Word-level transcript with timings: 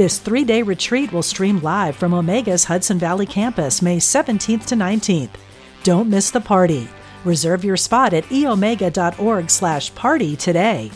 This 0.00 0.18
three 0.18 0.44
day 0.44 0.62
retreat 0.62 1.12
will 1.12 1.22
stream 1.22 1.60
live 1.60 1.94
from 1.94 2.14
Omega's 2.14 2.64
Hudson 2.64 2.98
Valley 2.98 3.26
campus 3.26 3.82
May 3.82 3.98
17th 3.98 4.64
to 4.64 4.74
19th. 4.74 5.28
Don't 5.82 6.08
miss 6.08 6.30
the 6.30 6.40
party. 6.40 6.88
Reserve 7.22 7.64
your 7.64 7.76
spot 7.76 8.14
at 8.14 8.24
eomega.org 8.24 9.50
slash 9.50 9.94
party 9.94 10.36
today. 10.36 10.90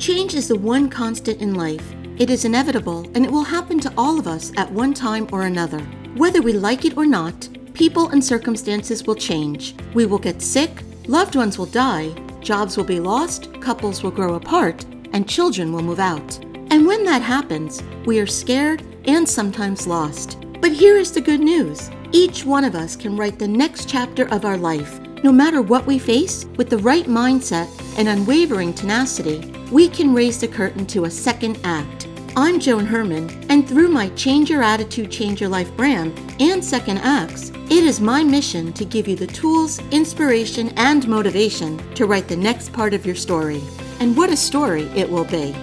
Change 0.00 0.34
is 0.34 0.48
the 0.48 0.58
one 0.58 0.90
constant 0.90 1.40
in 1.40 1.54
life. 1.54 1.94
It 2.18 2.30
is 2.30 2.44
inevitable 2.44 3.08
and 3.14 3.24
it 3.24 3.30
will 3.30 3.44
happen 3.44 3.78
to 3.78 3.92
all 3.96 4.18
of 4.18 4.26
us 4.26 4.50
at 4.56 4.72
one 4.72 4.92
time 4.92 5.28
or 5.30 5.42
another. 5.42 5.86
Whether 6.14 6.42
we 6.42 6.52
like 6.52 6.84
it 6.84 6.96
or 6.98 7.06
not, 7.06 7.48
people 7.72 8.10
and 8.10 8.22
circumstances 8.22 9.06
will 9.06 9.14
change. 9.14 9.74
We 9.94 10.04
will 10.04 10.18
get 10.18 10.42
sick, 10.42 10.82
loved 11.06 11.36
ones 11.36 11.56
will 11.56 11.66
die, 11.66 12.14
jobs 12.40 12.76
will 12.76 12.84
be 12.84 13.00
lost, 13.00 13.58
couples 13.62 14.02
will 14.02 14.10
grow 14.10 14.34
apart, 14.34 14.84
and 15.14 15.26
children 15.26 15.72
will 15.72 15.82
move 15.82 16.00
out. 16.00 16.38
And 16.70 16.86
when 16.86 17.04
that 17.04 17.22
happens, 17.22 17.82
we 18.04 18.20
are 18.20 18.26
scared 18.26 18.82
and 19.06 19.26
sometimes 19.26 19.86
lost. 19.86 20.38
But 20.60 20.72
here 20.72 20.96
is 20.96 21.12
the 21.12 21.20
good 21.20 21.40
news 21.40 21.90
each 22.12 22.44
one 22.44 22.64
of 22.64 22.74
us 22.74 22.94
can 22.94 23.16
write 23.16 23.38
the 23.38 23.48
next 23.48 23.88
chapter 23.88 24.28
of 24.28 24.44
our 24.44 24.58
life. 24.58 25.00
No 25.24 25.32
matter 25.32 25.62
what 25.62 25.86
we 25.86 25.98
face, 25.98 26.44
with 26.58 26.68
the 26.68 26.76
right 26.76 27.06
mindset 27.06 27.68
and 27.96 28.06
unwavering 28.06 28.74
tenacity, 28.74 29.50
we 29.70 29.88
can 29.88 30.12
raise 30.12 30.38
the 30.38 30.48
curtain 30.48 30.84
to 30.88 31.06
a 31.06 31.10
second 31.10 31.58
act. 31.64 32.06
I'm 32.34 32.60
Joan 32.60 32.86
Herman, 32.86 33.28
and 33.50 33.68
through 33.68 33.88
my 33.88 34.08
Change 34.10 34.48
Your 34.48 34.62
Attitude, 34.62 35.10
Change 35.10 35.38
Your 35.38 35.50
Life 35.50 35.70
brand 35.76 36.18
and 36.40 36.64
Second 36.64 36.96
Acts, 36.98 37.50
it 37.50 37.84
is 37.84 38.00
my 38.00 38.24
mission 38.24 38.72
to 38.72 38.86
give 38.86 39.06
you 39.06 39.16
the 39.16 39.26
tools, 39.26 39.80
inspiration, 39.90 40.70
and 40.76 41.06
motivation 41.06 41.76
to 41.92 42.06
write 42.06 42.28
the 42.28 42.36
next 42.36 42.72
part 42.72 42.94
of 42.94 43.04
your 43.04 43.14
story. 43.14 43.60
And 44.00 44.16
what 44.16 44.30
a 44.30 44.36
story 44.38 44.84
it 44.96 45.10
will 45.10 45.26
be! 45.26 45.54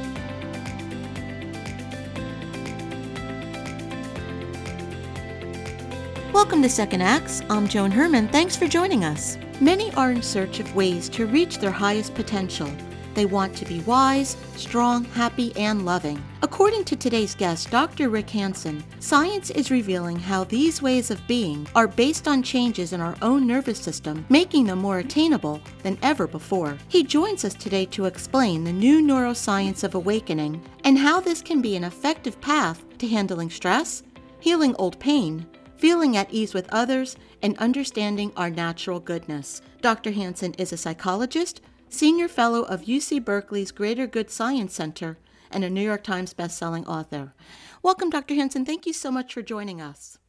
Welcome 6.31 6.61
to 6.61 6.69
Second 6.69 7.01
Acts. 7.01 7.41
I'm 7.49 7.67
Joan 7.67 7.89
Herman. 7.89 8.27
Thanks 8.27 8.55
for 8.55 8.67
joining 8.67 9.03
us. 9.05 9.39
Many 9.59 9.91
are 9.95 10.11
in 10.11 10.21
search 10.21 10.59
of 10.59 10.75
ways 10.75 11.09
to 11.09 11.25
reach 11.25 11.57
their 11.57 11.71
highest 11.71 12.13
potential. 12.13 12.71
They 13.19 13.25
want 13.25 13.53
to 13.57 13.65
be 13.65 13.81
wise, 13.81 14.37
strong, 14.55 15.03
happy, 15.03 15.53
and 15.57 15.83
loving. 15.83 16.23
According 16.41 16.85
to 16.85 16.95
today's 16.95 17.35
guest, 17.35 17.69
Dr. 17.69 18.07
Rick 18.07 18.29
Hanson, 18.29 18.81
science 19.01 19.49
is 19.49 19.71
revealing 19.71 20.17
how 20.17 20.45
these 20.45 20.81
ways 20.81 21.11
of 21.11 21.27
being 21.27 21.67
are 21.75 21.85
based 21.85 22.29
on 22.29 22.41
changes 22.41 22.93
in 22.93 23.01
our 23.01 23.17
own 23.21 23.45
nervous 23.45 23.77
system, 23.77 24.25
making 24.29 24.67
them 24.67 24.79
more 24.79 24.99
attainable 24.99 25.59
than 25.83 25.97
ever 26.01 26.27
before. 26.27 26.77
He 26.87 27.03
joins 27.03 27.43
us 27.43 27.55
today 27.55 27.85
to 27.87 28.05
explain 28.05 28.63
the 28.63 28.71
new 28.71 29.01
neuroscience 29.01 29.83
of 29.83 29.95
awakening 29.95 30.63
and 30.85 30.97
how 30.97 31.19
this 31.19 31.41
can 31.41 31.61
be 31.61 31.75
an 31.75 31.83
effective 31.83 32.39
path 32.39 32.85
to 32.99 33.07
handling 33.09 33.49
stress, 33.49 34.01
healing 34.39 34.73
old 34.77 34.97
pain, 34.97 35.45
feeling 35.75 36.15
at 36.15 36.33
ease 36.33 36.53
with 36.53 36.69
others, 36.71 37.17
and 37.41 37.57
understanding 37.57 38.31
our 38.37 38.49
natural 38.49 39.01
goodness. 39.01 39.61
Dr. 39.81 40.11
Hanson 40.11 40.53
is 40.53 40.71
a 40.71 40.77
psychologist, 40.77 41.59
senior 41.89 42.27
fellow 42.27 42.63
of 42.63 42.81
UC 42.81 43.23
Berkeley's 43.25 43.71
Greater 43.71 44.07
Good 44.07 44.29
Science 44.29 44.73
Center, 44.73 45.17
and 45.51 45.63
a 45.63 45.69
New 45.69 45.81
York 45.81 46.03
Times 46.03 46.33
bestselling 46.33 46.87
author. 46.87 47.33
Welcome, 47.81 48.09
Dr. 48.09 48.35
Hanson. 48.35 48.65
Thank 48.65 48.85
you 48.85 48.93
so 48.93 49.11
much 49.11 49.33
for 49.33 49.41
joining 49.41 49.81
us. 49.81 50.19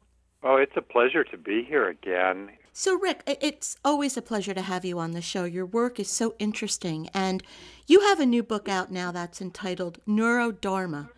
Oh, 0.42 0.56
it's 0.56 0.76
a 0.76 0.82
pleasure 0.82 1.24
to 1.24 1.36
be 1.36 1.62
here 1.62 1.88
again. 1.88 2.50
So, 2.72 2.98
Rick, 2.98 3.22
it's 3.26 3.76
always 3.84 4.16
a 4.16 4.22
pleasure 4.22 4.54
to 4.54 4.62
have 4.62 4.84
you 4.84 4.98
on 4.98 5.10
the 5.10 5.20
show. 5.20 5.44
Your 5.44 5.66
work 5.66 6.00
is 6.00 6.08
so 6.08 6.34
interesting, 6.38 7.10
and 7.12 7.42
you 7.86 8.00
have 8.00 8.20
a 8.20 8.26
new 8.26 8.42
book 8.42 8.68
out 8.68 8.90
now 8.90 9.12
that's 9.12 9.42
entitled 9.42 9.98
Neurodharma. 10.08 11.10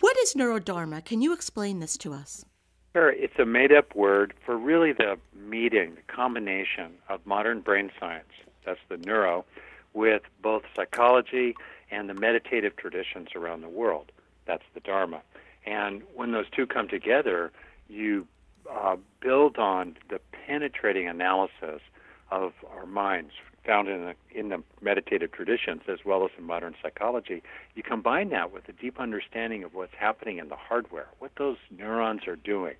What 0.00 0.16
is 0.18 0.34
Neurodharma? 0.34 1.04
Can 1.04 1.22
you 1.22 1.32
explain 1.32 1.80
this 1.80 1.96
to 1.98 2.12
us? 2.12 2.44
Sure. 2.94 3.10
It's 3.10 3.38
a 3.38 3.46
made 3.46 3.72
up 3.72 3.94
word 3.94 4.34
for 4.44 4.58
really 4.58 4.92
the 4.92 5.16
meeting, 5.34 5.94
the 5.94 6.12
combination 6.12 6.92
of 7.08 7.24
modern 7.24 7.60
brain 7.60 7.90
science, 7.98 8.32
that's 8.66 8.80
the 8.88 8.96
neuro, 8.98 9.44
with 9.96 10.22
both 10.42 10.62
psychology 10.76 11.56
and 11.90 12.08
the 12.08 12.14
meditative 12.14 12.76
traditions 12.76 13.30
around 13.34 13.62
the 13.62 13.68
world. 13.68 14.12
That's 14.44 14.62
the 14.74 14.80
Dharma. 14.80 15.22
And 15.64 16.02
when 16.14 16.32
those 16.32 16.44
two 16.54 16.66
come 16.66 16.86
together, 16.86 17.50
you 17.88 18.28
uh, 18.70 18.96
build 19.20 19.56
on 19.56 19.96
the 20.10 20.20
penetrating 20.46 21.08
analysis 21.08 21.80
of 22.30 22.52
our 22.76 22.84
minds 22.86 23.32
found 23.64 23.88
in 23.88 24.04
the, 24.04 24.14
in 24.38 24.50
the 24.50 24.62
meditative 24.80 25.32
traditions 25.32 25.82
as 25.88 26.04
well 26.04 26.24
as 26.24 26.30
in 26.38 26.44
modern 26.44 26.74
psychology. 26.80 27.42
You 27.74 27.82
combine 27.82 28.28
that 28.28 28.52
with 28.52 28.68
a 28.68 28.72
deep 28.72 29.00
understanding 29.00 29.64
of 29.64 29.74
what's 29.74 29.94
happening 29.98 30.38
in 30.38 30.48
the 30.48 30.56
hardware, 30.56 31.08
what 31.18 31.32
those 31.36 31.56
neurons 31.76 32.28
are 32.28 32.36
doing, 32.36 32.74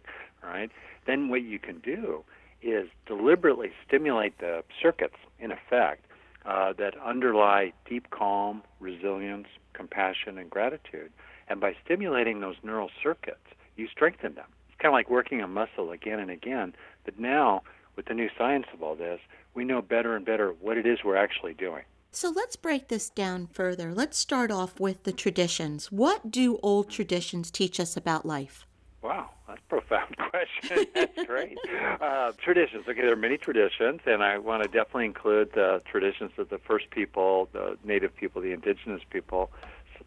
right? 0.44 0.71
Then 1.06 1.28
what 1.28 1.43
you 1.43 1.59
can 1.59 1.81
do 1.81 2.25
is 2.62 2.88
deliberately 3.06 3.72
stimulate 3.87 4.38
the 4.38 4.62
circuits, 4.81 5.16
in 5.41 5.50
effect, 5.50 6.04
uh, 6.47 6.73
that 6.75 6.95
underlie 7.05 7.73
deep 7.89 8.11
calm, 8.11 8.62
resilience, 8.81 9.49
compassion, 9.73 10.39
and 10.39 10.49
gratitude. 10.49 11.12
And 11.49 11.61
by 11.61 11.75
stimulating 11.84 12.41
those 12.41 12.57
neural 12.62 12.91
circuits, 13.03 13.47
you 13.77 13.89
strengthen 13.89 14.34
them. 14.34 14.47
It's 14.69 14.79
kind 14.79 14.91
of 14.91 14.95
like 14.95 15.11
working 15.11 15.41
a 15.41 15.49
muscle 15.49 15.91
again 15.91 16.19
and 16.19 16.31
again. 16.31 16.75
But 17.05 17.19
now, 17.19 17.62
with 17.97 18.07
the 18.07 18.15
new 18.15 18.29
science 18.37 18.67
of 18.73 18.83
all 18.83 18.95
this, 18.95 19.21
we 19.55 19.65
know 19.65 19.83
better 19.83 20.15
and 20.17 20.25
better 20.25 20.55
what 20.61 20.77
it 20.77 20.87
is 20.87 20.99
we're 21.05 21.17
actually 21.17 21.55
doing. 21.55 21.83
So 22.12 22.31
let's 22.31 22.57
break 22.57 22.89
this 22.89 23.11
down 23.11 23.47
further. 23.47 23.93
Let's 23.93 24.17
start 24.17 24.51
off 24.51 24.81
with 24.81 25.03
the 25.05 25.13
traditions. 25.13 25.93
What 25.93 26.31
do 26.31 26.59
old 26.63 26.89
traditions 26.91 27.51
teach 27.51 27.78
us 27.78 27.97
about 27.97 28.25
life? 28.25 28.67
Wow, 29.03 29.31
that's 29.47 29.61
a 29.61 29.69
profound 29.69 30.17
question. 30.31 30.87
That's 30.95 31.25
great. 31.27 31.59
uh, 32.01 32.33
traditions. 32.43 32.84
Okay, 32.89 33.01
there 33.03 33.12
are 33.12 33.17
many 33.17 33.37
traditions, 33.37 34.01
and 34.07 34.23
I 34.23 34.39
want 34.39 34.62
to 34.62 34.69
definitely 34.69 35.05
include 35.07 35.53
the 35.53 35.83
traditions 35.91 36.33
of 36.39 36.49
the 36.49 36.59
first 36.59 36.91
people, 36.91 37.49
the 37.53 37.77
native 37.84 38.17
people, 38.17 38.43
the 38.43 38.53
indigenous 38.53 39.03
people, 39.09 39.51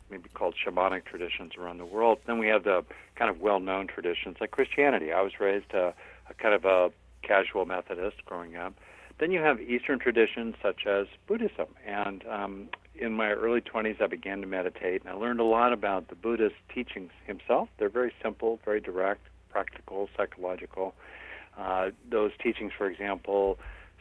maybe 0.09 0.29
called 0.33 0.55
shamanic 0.55 1.05
traditions 1.05 1.53
around 1.57 1.77
the 1.77 1.85
world. 1.85 2.19
Then 2.25 2.39
we 2.39 2.47
have 2.47 2.63
the 2.63 2.83
kind 3.15 3.29
of 3.29 3.39
well-known 3.39 3.87
traditions 3.87 4.37
like 4.41 4.51
Christianity. 4.51 5.11
I 5.13 5.21
was 5.21 5.39
raised 5.39 5.71
a, 5.73 5.93
a 6.29 6.33
kind 6.33 6.53
of 6.53 6.65
a 6.65 6.91
casual 7.21 7.65
Methodist 7.65 8.25
growing 8.25 8.55
up. 8.55 8.73
Then 9.19 9.31
you 9.31 9.39
have 9.39 9.59
Eastern 9.61 9.99
traditions 9.99 10.55
such 10.61 10.85
as 10.87 11.07
Buddhism. 11.27 11.67
And 11.85 12.25
um, 12.27 12.69
in 12.95 13.13
my 13.13 13.31
early 13.31 13.61
20s, 13.61 14.01
I 14.01 14.07
began 14.07 14.41
to 14.41 14.47
meditate, 14.47 15.01
and 15.01 15.09
I 15.09 15.13
learned 15.13 15.39
a 15.39 15.45
lot 15.45 15.73
about 15.73 16.09
the 16.09 16.15
Buddhist 16.15 16.55
teachings 16.73 17.11
himself. 17.25 17.69
They're 17.77 17.89
very 17.89 18.13
simple, 18.21 18.59
very 18.65 18.81
direct, 18.81 19.21
practical, 19.49 20.09
psychological. 20.15 20.95
Uh, 21.57 21.91
those 22.09 22.31
teachings, 22.41 22.71
for 22.77 22.89
example, 22.89 23.57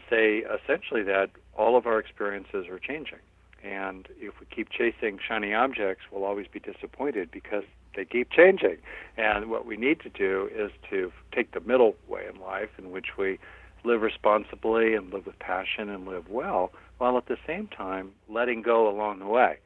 say 0.09 0.39
essentially 0.39 1.03
that 1.05 1.31
all 1.57 1.77
of 1.77 1.87
our 1.87 1.99
experiences 1.99 2.67
are 2.69 2.79
changing. 2.79 3.19
And 3.63 4.07
if 4.19 4.39
we 4.41 4.47
keep 4.47 4.71
chasing 4.71 5.19
shiny 5.27 5.53
objects, 5.53 6.05
we'll 6.11 6.25
always 6.25 6.47
be 6.47 6.61
disappointed 6.61 7.31
because 7.31 7.65
they 7.97 8.05
keep 8.05 8.31
changing. 8.31 8.77
And 9.17 9.51
what 9.51 9.67
we 9.67 9.77
need 9.77 10.01
to 10.01 10.09
do 10.09 10.49
is 10.55 10.71
to 10.91 11.13
take 11.33 11.53
the 11.53 11.61
middle 11.61 11.97
way 12.07 12.27
in 12.33 12.41
life 12.41 12.71
in 12.79 12.93
which 12.93 13.17
we 13.19 13.39
live 13.85 14.03
responsibly 14.03 14.95
and 14.95 15.13
live 15.13 15.27
with 15.27 15.39
passion 15.39 15.89
and 15.89 16.07
live 16.07 16.29
well, 16.29 16.73
while 16.99 17.17
at 17.17 17.27
the 17.27 17.39
same 17.47 17.67
time 17.69 18.13
letting 18.29 18.63
go 18.63 18.89
along 18.89 19.21
the 19.21 19.27
way. 19.27 19.59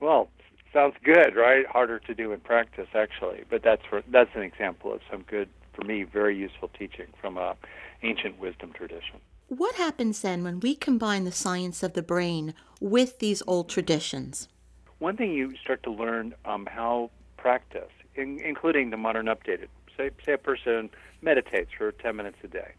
Well, 0.00 0.28
sounds 0.72 0.94
good, 1.02 1.34
right? 1.36 1.66
Harder 1.66 1.98
to 2.00 2.14
do 2.14 2.32
in 2.32 2.40
practice, 2.40 2.88
actually, 2.94 3.44
but 3.48 3.62
that's 3.62 3.82
for, 3.88 4.02
that's 4.08 4.30
an 4.34 4.42
example 4.42 4.92
of 4.92 5.00
some 5.10 5.22
good, 5.22 5.48
for 5.72 5.84
me, 5.84 6.02
very 6.02 6.36
useful 6.36 6.70
teaching 6.78 7.06
from 7.20 7.36
a 7.36 7.56
ancient 8.02 8.38
wisdom 8.38 8.72
tradition. 8.72 9.20
What 9.48 9.74
happens 9.74 10.22
then 10.22 10.44
when 10.44 10.60
we 10.60 10.74
combine 10.74 11.24
the 11.24 11.32
science 11.32 11.82
of 11.82 11.94
the 11.94 12.02
brain 12.02 12.54
with 12.80 13.18
these 13.18 13.42
old 13.46 13.68
traditions? 13.68 14.48
One 14.98 15.16
thing 15.16 15.32
you 15.32 15.56
start 15.56 15.82
to 15.84 15.90
learn 15.90 16.34
um, 16.44 16.66
how 16.66 17.10
practice, 17.36 17.90
in, 18.14 18.38
including 18.40 18.90
the 18.90 18.96
modern 18.96 19.26
updated. 19.26 19.68
Say, 19.96 20.10
say 20.24 20.32
a 20.34 20.38
person 20.38 20.90
meditates 21.20 21.70
for 21.76 21.92
10 21.92 22.16
minutes 22.16 22.36
a 22.44 22.48
day 22.48 22.72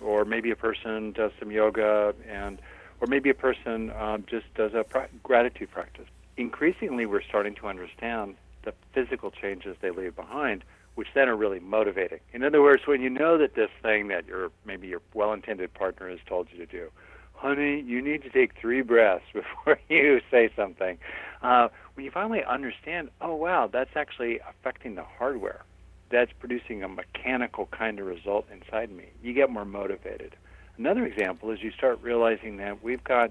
or 0.00 0.24
maybe 0.24 0.50
a 0.50 0.56
person 0.56 1.12
does 1.12 1.32
some 1.38 1.50
yoga, 1.50 2.14
and 2.28 2.60
or 3.00 3.06
maybe 3.06 3.30
a 3.30 3.34
person 3.34 3.90
um, 3.92 4.24
just 4.28 4.52
does 4.54 4.72
a 4.74 4.84
pra- 4.84 5.08
gratitude 5.22 5.70
practice. 5.70 6.06
Increasingly, 6.36 7.06
we're 7.06 7.22
starting 7.22 7.54
to 7.56 7.66
understand 7.66 8.36
the 8.64 8.72
physical 8.92 9.30
changes 9.30 9.76
they 9.80 9.90
leave 9.90 10.14
behind, 10.16 10.64
which 10.96 11.08
then 11.14 11.28
are 11.28 11.36
really 11.36 11.60
motivating. 11.60 12.20
In 12.32 12.42
other 12.42 12.62
words, 12.62 12.82
when 12.86 13.00
you 13.00 13.10
know 13.10 13.38
that 13.38 13.54
this 13.54 13.70
thing 13.82 14.08
that 14.08 14.26
your 14.26 14.50
maybe 14.64 14.88
your 14.88 15.00
well-intended 15.14 15.72
partner 15.74 16.08
has 16.10 16.18
told 16.26 16.48
you 16.52 16.58
to 16.58 16.66
do, 16.66 16.88
honey, 17.34 17.80
you 17.80 18.02
need 18.02 18.22
to 18.22 18.30
take 18.30 18.52
three 18.60 18.82
breaths 18.82 19.24
before 19.32 19.78
you 19.88 20.20
say 20.30 20.50
something. 20.56 20.98
Uh, 21.42 21.68
when 21.94 22.04
you 22.04 22.10
finally 22.10 22.42
understand, 22.44 23.10
oh 23.20 23.34
wow, 23.34 23.68
that's 23.70 23.94
actually 23.94 24.40
affecting 24.48 24.94
the 24.94 25.04
hardware. 25.18 25.62
That's 26.10 26.30
producing 26.38 26.82
a 26.82 26.88
mechanical 26.88 27.66
kind 27.66 27.98
of 27.98 28.06
result 28.06 28.46
inside 28.52 28.90
me. 28.90 29.06
You 29.22 29.32
get 29.32 29.50
more 29.50 29.64
motivated. 29.64 30.36
Another 30.78 31.06
example 31.06 31.50
is 31.50 31.62
you 31.62 31.70
start 31.70 31.98
realizing 32.02 32.58
that 32.58 32.82
we've 32.82 33.02
got 33.04 33.30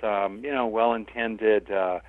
some, 0.00 0.44
you 0.44 0.52
know, 0.52 0.66
well-intended 0.66 1.70
uh, 1.70 2.00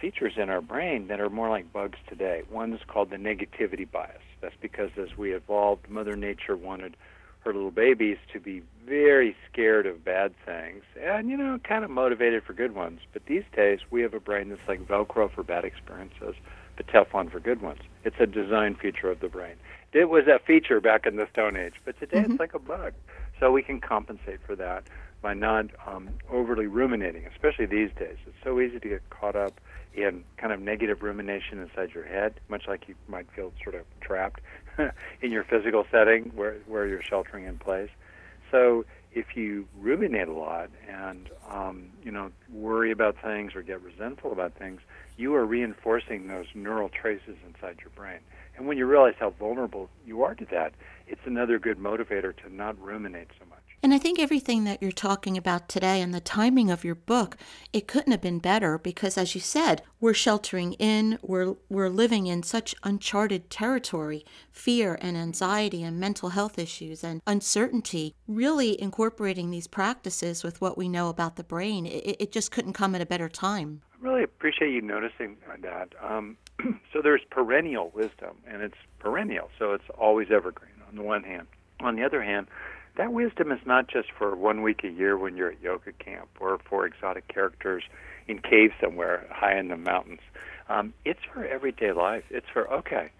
features 0.00 0.34
in 0.36 0.48
our 0.48 0.60
brain 0.60 1.08
that 1.08 1.20
are 1.20 1.30
more 1.30 1.48
like 1.48 1.72
bugs 1.72 1.98
today. 2.08 2.42
One 2.48 2.72
is 2.72 2.80
called 2.86 3.10
the 3.10 3.16
negativity 3.16 3.90
bias. 3.90 4.22
That's 4.40 4.54
because 4.60 4.90
as 4.96 5.16
we 5.16 5.32
evolved, 5.32 5.88
Mother 5.88 6.14
Nature 6.14 6.56
wanted 6.56 6.96
her 7.40 7.52
little 7.52 7.70
babies 7.70 8.18
to 8.32 8.40
be 8.40 8.62
very 8.86 9.34
scared 9.50 9.86
of 9.86 10.04
bad 10.04 10.34
things 10.44 10.82
and, 11.00 11.28
you 11.28 11.36
know, 11.36 11.58
kind 11.64 11.84
of 11.84 11.90
motivated 11.90 12.42
for 12.44 12.52
good 12.52 12.74
ones. 12.74 13.00
But 13.12 13.26
these 13.26 13.44
days, 13.54 13.80
we 13.90 14.02
have 14.02 14.14
a 14.14 14.20
brain 14.20 14.50
that's 14.50 14.60
like 14.68 14.86
Velcro 14.86 15.32
for 15.32 15.42
bad 15.42 15.64
experiences, 15.64 16.34
but 16.76 16.86
Teflon 16.86 17.30
for 17.30 17.40
good 17.40 17.62
ones. 17.62 17.80
It's 18.04 18.16
a 18.20 18.26
design 18.26 18.74
feature 18.74 19.10
of 19.10 19.20
the 19.20 19.28
brain. 19.28 19.54
It 19.92 20.10
was 20.10 20.26
a 20.26 20.38
feature 20.38 20.80
back 20.80 21.06
in 21.06 21.16
the 21.16 21.26
Stone 21.32 21.56
Age, 21.56 21.74
but 21.84 21.98
today 21.98 22.18
mm-hmm. 22.18 22.32
it's 22.32 22.40
like 22.40 22.54
a 22.54 22.58
bug. 22.58 22.92
So 23.40 23.52
we 23.52 23.62
can 23.62 23.80
compensate 23.80 24.40
for 24.44 24.56
that 24.56 24.84
by 25.22 25.34
not 25.34 25.66
um, 25.86 26.10
overly 26.30 26.66
ruminating, 26.66 27.24
especially 27.26 27.66
these 27.66 27.90
days. 27.98 28.16
It's 28.26 28.36
so 28.42 28.60
easy 28.60 28.78
to 28.78 28.88
get 28.88 29.10
caught 29.10 29.36
up 29.36 29.60
in 29.94 30.24
kind 30.36 30.52
of 30.52 30.60
negative 30.60 31.02
rumination 31.02 31.58
inside 31.58 31.90
your 31.94 32.04
head, 32.04 32.34
much 32.48 32.64
like 32.68 32.88
you 32.88 32.94
might 33.08 33.26
feel 33.34 33.52
sort 33.62 33.74
of 33.74 33.84
trapped 34.00 34.40
in 35.22 35.32
your 35.32 35.44
physical 35.44 35.84
setting 35.90 36.30
where, 36.34 36.56
where 36.66 36.86
you're 36.86 37.02
sheltering 37.02 37.44
in 37.44 37.58
place. 37.58 37.90
So 38.50 38.84
if 39.12 39.36
you 39.36 39.66
ruminate 39.78 40.28
a 40.28 40.32
lot 40.32 40.70
and 40.88 41.28
um, 41.50 41.88
you 42.02 42.10
know 42.10 42.30
worry 42.52 42.90
about 42.90 43.16
things 43.22 43.54
or 43.54 43.62
get 43.62 43.82
resentful 43.82 44.32
about 44.32 44.54
things, 44.54 44.80
you 45.16 45.34
are 45.34 45.44
reinforcing 45.44 46.28
those 46.28 46.46
neural 46.54 46.88
traces 46.88 47.36
inside 47.46 47.78
your 47.80 47.90
brain. 47.94 48.20
And 48.58 48.66
when 48.66 48.76
you 48.76 48.86
realize 48.86 49.14
how 49.18 49.30
vulnerable 49.30 49.88
you 50.04 50.22
are 50.24 50.34
to 50.34 50.44
that, 50.50 50.74
it's 51.06 51.20
another 51.24 51.58
good 51.60 51.78
motivator 51.78 52.36
to 52.38 52.52
not 52.52 52.78
ruminate 52.80 53.28
so 53.38 53.46
much. 53.48 53.57
And 53.82 53.94
I 53.94 53.98
think 53.98 54.18
everything 54.18 54.64
that 54.64 54.82
you're 54.82 54.90
talking 54.90 55.36
about 55.36 55.68
today 55.68 56.00
and 56.00 56.12
the 56.12 56.20
timing 56.20 56.68
of 56.70 56.84
your 56.84 56.96
book, 56.96 57.36
it 57.72 57.86
couldn't 57.86 58.10
have 58.10 58.20
been 58.20 58.40
better 58.40 58.76
because 58.76 59.16
as 59.16 59.36
you 59.36 59.40
said, 59.40 59.82
we're 60.00 60.14
sheltering 60.14 60.72
in, 60.74 61.18
we're 61.22 61.54
we're 61.68 61.88
living 61.88 62.26
in 62.26 62.42
such 62.42 62.74
uncharted 62.82 63.50
territory, 63.50 64.24
fear 64.50 64.98
and 65.00 65.16
anxiety 65.16 65.84
and 65.84 66.00
mental 66.00 66.30
health 66.30 66.58
issues 66.58 67.04
and 67.04 67.22
uncertainty. 67.26 68.14
Really 68.26 68.80
incorporating 68.80 69.50
these 69.50 69.68
practices 69.68 70.42
with 70.42 70.60
what 70.60 70.76
we 70.76 70.88
know 70.88 71.08
about 71.08 71.36
the 71.36 71.44
brain, 71.44 71.86
it, 71.86 72.16
it 72.18 72.32
just 72.32 72.50
couldn't 72.50 72.72
come 72.72 72.96
at 72.96 73.00
a 73.00 73.06
better 73.06 73.28
time. 73.28 73.82
I 73.94 74.04
really 74.04 74.24
appreciate 74.24 74.72
you 74.72 74.80
noticing 74.80 75.36
that. 75.62 75.94
Um, 76.02 76.36
so 76.92 77.00
there's 77.02 77.22
perennial 77.30 77.90
wisdom, 77.94 78.36
and 78.46 78.62
it's 78.62 78.76
perennial, 78.98 79.50
so 79.58 79.72
it's 79.72 79.88
always 79.96 80.30
evergreen 80.30 80.74
on 80.88 80.96
the 80.96 81.02
one 81.02 81.22
hand. 81.22 81.46
On 81.80 81.94
the 81.94 82.02
other 82.02 82.22
hand, 82.22 82.48
that 82.98 83.12
wisdom 83.12 83.52
is 83.52 83.60
not 83.64 83.86
just 83.86 84.08
for 84.10 84.34
one 84.34 84.60
week 84.60 84.82
a 84.82 84.88
year 84.88 85.16
when 85.16 85.36
you're 85.36 85.52
at 85.52 85.62
yoga 85.62 85.92
camp 85.92 86.28
or 86.40 86.58
for 86.68 86.84
exotic 86.84 87.28
characters 87.28 87.84
in 88.26 88.40
caves 88.40 88.74
somewhere 88.82 89.24
high 89.30 89.56
in 89.56 89.68
the 89.68 89.76
mountains. 89.76 90.20
Um, 90.68 90.92
it's 91.04 91.20
for 91.32 91.44
everyday 91.44 91.92
life. 91.92 92.24
It's 92.28 92.48
for, 92.52 92.70
okay, 92.70 93.10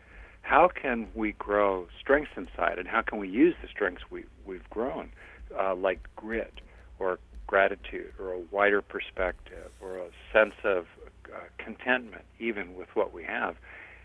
how 0.42 0.68
can 0.68 1.06
we 1.14 1.32
grow 1.32 1.86
strengths 1.98 2.32
inside 2.36 2.78
and 2.78 2.88
how 2.88 3.02
can 3.02 3.18
we 3.18 3.28
use 3.28 3.54
the 3.62 3.68
strengths 3.68 4.02
we, 4.10 4.24
we've 4.44 4.68
grown, 4.68 5.10
uh, 5.56 5.76
like 5.76 6.00
grit 6.16 6.60
or 6.98 7.20
gratitude 7.46 8.12
or 8.18 8.32
a 8.32 8.40
wider 8.50 8.82
perspective 8.82 9.70
or 9.80 9.98
a 9.98 10.08
sense 10.32 10.54
of 10.64 10.86
uh, 11.32 11.38
contentment 11.56 12.24
even 12.40 12.74
with 12.74 12.88
what 12.94 13.14
we 13.14 13.22
have? 13.22 13.54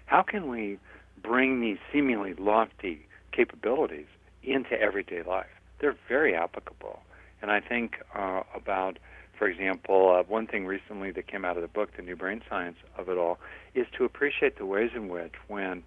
How 0.05 0.21
can 0.21 0.49
we 0.49 0.77
bring 1.23 1.61
these 1.61 1.79
seemingly 1.91 2.35
lofty 2.35 3.07
capabilities 3.31 4.07
into 4.43 4.79
everyday 4.79 5.23
life? 5.23 5.47
They're 5.79 5.97
very 6.07 6.35
applicable. 6.35 7.01
And 7.41 7.51
I 7.51 7.59
think 7.59 7.97
uh, 8.15 8.43
about, 8.55 8.99
for 9.37 9.47
example, 9.47 10.15
uh, 10.17 10.23
one 10.23 10.47
thing 10.47 10.65
recently 10.65 11.11
that 11.11 11.27
came 11.27 11.43
out 11.43 11.57
of 11.57 11.61
the 11.61 11.67
book, 11.67 11.89
The 11.95 12.01
New 12.01 12.15
Brain 12.15 12.41
Science 12.49 12.77
of 12.97 13.09
It 13.09 13.17
All, 13.17 13.39
is 13.75 13.85
to 13.97 14.05
appreciate 14.05 14.57
the 14.57 14.65
ways 14.65 14.91
in 14.95 15.09
which 15.09 15.33
when 15.47 15.83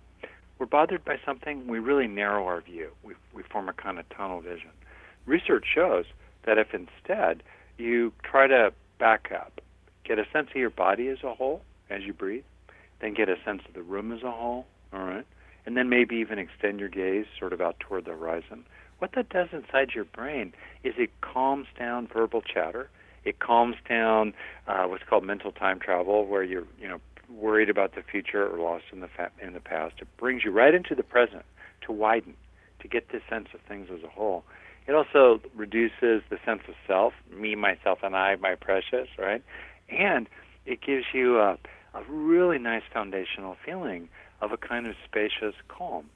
we're 0.59 0.67
bothered 0.67 1.05
by 1.05 1.19
something, 1.25 1.67
we 1.67 1.79
really 1.79 2.07
narrow 2.07 2.47
our 2.47 2.61
view. 2.61 2.91
We, 3.03 3.15
we 3.35 3.43
form 3.43 3.69
a 3.69 3.73
kind 3.73 3.99
of 3.99 4.09
tunnel 4.11 4.41
vision. 4.41 4.71
Research 5.27 5.65
shows 5.75 6.05
that 6.45 6.59
if 6.59 6.69
instead 6.73 7.43
you 7.79 8.13
try 8.23 8.47
to 8.47 8.73
back 8.99 9.31
up, 9.35 9.61
get 10.05 10.19
a 10.19 10.25
sense 10.33 10.49
of 10.51 10.57
your 10.57 10.71
body 10.71 11.09
as 11.09 11.19
a 11.23 11.35
whole 11.35 11.63
as 11.91 12.03
you 12.03 12.13
breathe, 12.13 12.45
then 13.01 13.15
get 13.15 13.29
a 13.29 13.37
sense 13.45 13.63
of 13.69 13.75
the 13.75 13.83
room 13.83 14.13
as 14.13 14.23
a 14.23 14.31
whole, 14.31 14.67
all 14.93 15.01
right, 15.01 15.27
and 15.67 15.77
then 15.77 15.89
maybe 15.89 16.17
even 16.17 16.39
extend 16.39 16.81
your 16.81 16.89
gaze 16.89 17.27
sort 17.39 17.53
of 17.53 17.61
out 17.61 17.79
toward 17.81 18.05
the 18.05 18.13
horizon, 18.13 18.65
what 18.99 19.13
that 19.15 19.29
does 19.29 19.49
inside 19.53 19.91
your 19.95 20.05
brain 20.05 20.53
is 20.83 20.95
it 20.97 21.11
calms 21.21 21.67
down 21.79 22.09
verbal 22.13 22.43
chatter. 22.43 22.89
It 23.25 23.41
calms 23.41 23.77
down 23.89 24.33
uh, 24.67 24.85
what's 24.85 25.03
called 25.09 25.25
mental 25.25 25.53
time 25.53 25.81
travel, 25.81 26.27
where 26.27 26.43
you're 26.43 26.67
you 26.81 26.89
know 26.89 27.01
worried 27.29 27.69
about 27.69 27.95
the 27.95 28.03
future 28.03 28.47
or 28.47 28.59
lost 28.59 28.85
in 28.93 29.01
the 29.01 29.09
fa- 29.09 29.33
in 29.43 29.53
the 29.53 29.61
past. 29.61 29.97
It 30.01 30.09
brings 30.17 30.45
you 30.45 30.51
right 30.51 30.75
into 30.75 30.95
the 30.95 31.03
present 31.03 31.45
to 31.83 31.93
widen, 31.93 32.35
to 32.81 32.89
get 32.89 33.11
this 33.11 33.23
sense 33.29 33.49
of 33.53 33.61
things 33.63 33.89
as 33.93 34.03
a 34.03 34.09
whole. 34.09 34.45
It 34.87 34.95
also 34.95 35.41
reduces 35.55 36.23
the 36.31 36.39
sense 36.45 36.63
of 36.69 36.75
self, 36.87 37.13
me, 37.37 37.57
myself, 37.57 37.99
and 38.03 38.15
I, 38.15 38.37
my 38.37 38.55
precious, 38.55 39.09
right? 39.19 39.43
And 39.89 40.29
it 40.65 40.81
gives 40.81 41.07
you 41.13 41.39
a, 41.39 41.59
a 41.95 42.03
really 42.09 42.59
nice 42.59 42.85
foundational 42.93 43.57
feeling 43.65 44.09
of 44.41 44.53
a 44.53 44.57
kind 44.57 44.87
of 44.87 44.95
spacious 45.05 45.55
calm 45.69 46.07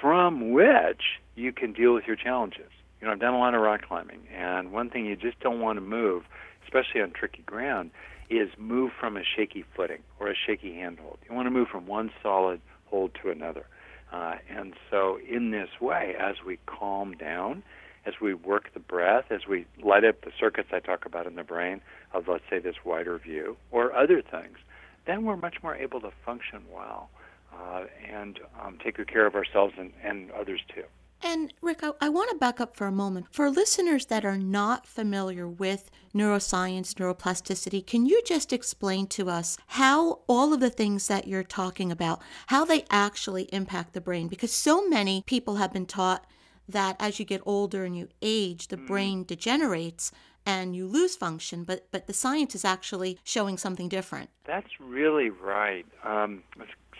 from 0.00 0.52
which 0.52 1.20
you 1.34 1.52
can 1.52 1.72
deal 1.72 1.94
with 1.94 2.04
your 2.06 2.16
challenges. 2.16 2.70
You 3.00 3.06
know, 3.06 3.12
I've 3.12 3.20
done 3.20 3.34
a 3.34 3.38
lot 3.38 3.54
of 3.54 3.60
rock 3.60 3.82
climbing, 3.86 4.20
and 4.32 4.72
one 4.72 4.90
thing 4.90 5.06
you 5.06 5.16
just 5.16 5.40
don't 5.40 5.60
want 5.60 5.76
to 5.76 5.80
move, 5.80 6.24
especially 6.64 7.00
on 7.00 7.10
tricky 7.10 7.42
ground, 7.42 7.90
is 8.30 8.48
move 8.58 8.92
from 8.98 9.16
a 9.16 9.22
shaky 9.24 9.64
footing 9.76 10.02
or 10.20 10.28
a 10.28 10.34
shaky 10.34 10.74
handhold. 10.74 11.18
You 11.28 11.34
want 11.34 11.46
to 11.46 11.50
move 11.50 11.68
from 11.68 11.86
one 11.86 12.10
solid 12.22 12.60
hold 12.86 13.12
to 13.22 13.30
another. 13.30 13.66
Uh, 14.12 14.36
and 14.48 14.74
so, 14.90 15.18
in 15.28 15.50
this 15.50 15.68
way, 15.80 16.14
as 16.18 16.36
we 16.46 16.58
calm 16.66 17.12
down, 17.12 17.62
as 18.04 18.14
we 18.20 18.34
work 18.34 18.72
the 18.74 18.80
breath, 18.80 19.26
as 19.30 19.46
we 19.48 19.66
light 19.82 20.04
up 20.04 20.20
the 20.22 20.32
circuits 20.38 20.68
I 20.72 20.80
talk 20.80 21.06
about 21.06 21.26
in 21.26 21.34
the 21.34 21.42
brain 21.42 21.80
of, 22.12 22.28
let's 22.28 22.44
say, 22.50 22.58
this 22.58 22.76
wider 22.84 23.16
view 23.18 23.56
or 23.70 23.94
other 23.94 24.22
things, 24.22 24.58
then 25.06 25.24
we're 25.24 25.36
much 25.36 25.56
more 25.62 25.74
able 25.74 26.00
to 26.00 26.10
function 26.24 26.62
well 26.72 27.10
uh, 27.54 27.84
and 28.08 28.38
um, 28.60 28.78
take 28.82 28.96
good 28.96 29.10
care 29.10 29.26
of 29.26 29.34
ourselves 29.34 29.74
and, 29.78 29.92
and 30.04 30.30
others 30.32 30.60
too. 30.74 30.84
And 31.24 31.54
Rick, 31.62 31.84
I, 31.84 31.92
I, 32.00 32.08
want 32.08 32.30
to 32.30 32.36
back 32.36 32.60
up 32.60 32.76
for 32.76 32.86
a 32.86 32.92
moment. 32.92 33.26
For 33.30 33.48
listeners 33.48 34.06
that 34.06 34.24
are 34.24 34.36
not 34.36 34.86
familiar 34.86 35.46
with 35.46 35.90
neuroscience, 36.12 36.94
neuroplasticity, 36.94 37.86
can 37.86 38.06
you 38.06 38.20
just 38.26 38.52
explain 38.52 39.06
to 39.08 39.30
us 39.30 39.56
how 39.68 40.20
all 40.26 40.52
of 40.52 40.60
the 40.60 40.70
things 40.70 41.06
that 41.06 41.28
you're 41.28 41.44
talking 41.44 41.92
about, 41.92 42.20
how 42.48 42.64
they 42.64 42.84
actually 42.90 43.44
impact 43.52 43.92
the 43.92 44.00
brain? 44.00 44.26
Because 44.26 44.52
so 44.52 44.88
many 44.88 45.22
people 45.26 45.56
have 45.56 45.72
been 45.72 45.86
taught 45.86 46.26
that 46.68 46.96
as 46.98 47.18
you 47.18 47.24
get 47.24 47.42
older 47.46 47.84
and 47.84 47.96
you 47.96 48.08
age, 48.20 48.68
the 48.68 48.76
mm. 48.76 48.86
brain 48.86 49.24
degenerates 49.24 50.10
and 50.44 50.74
you 50.74 50.86
lose 50.86 51.14
function, 51.14 51.62
but 51.62 51.86
but 51.92 52.06
the 52.08 52.12
science 52.12 52.54
is 52.54 52.64
actually 52.64 53.18
showing 53.22 53.56
something 53.56 53.88
different. 53.88 54.28
That's 54.44 54.80
really 54.80 55.30
right. 55.30 55.86
Um, 56.02 56.42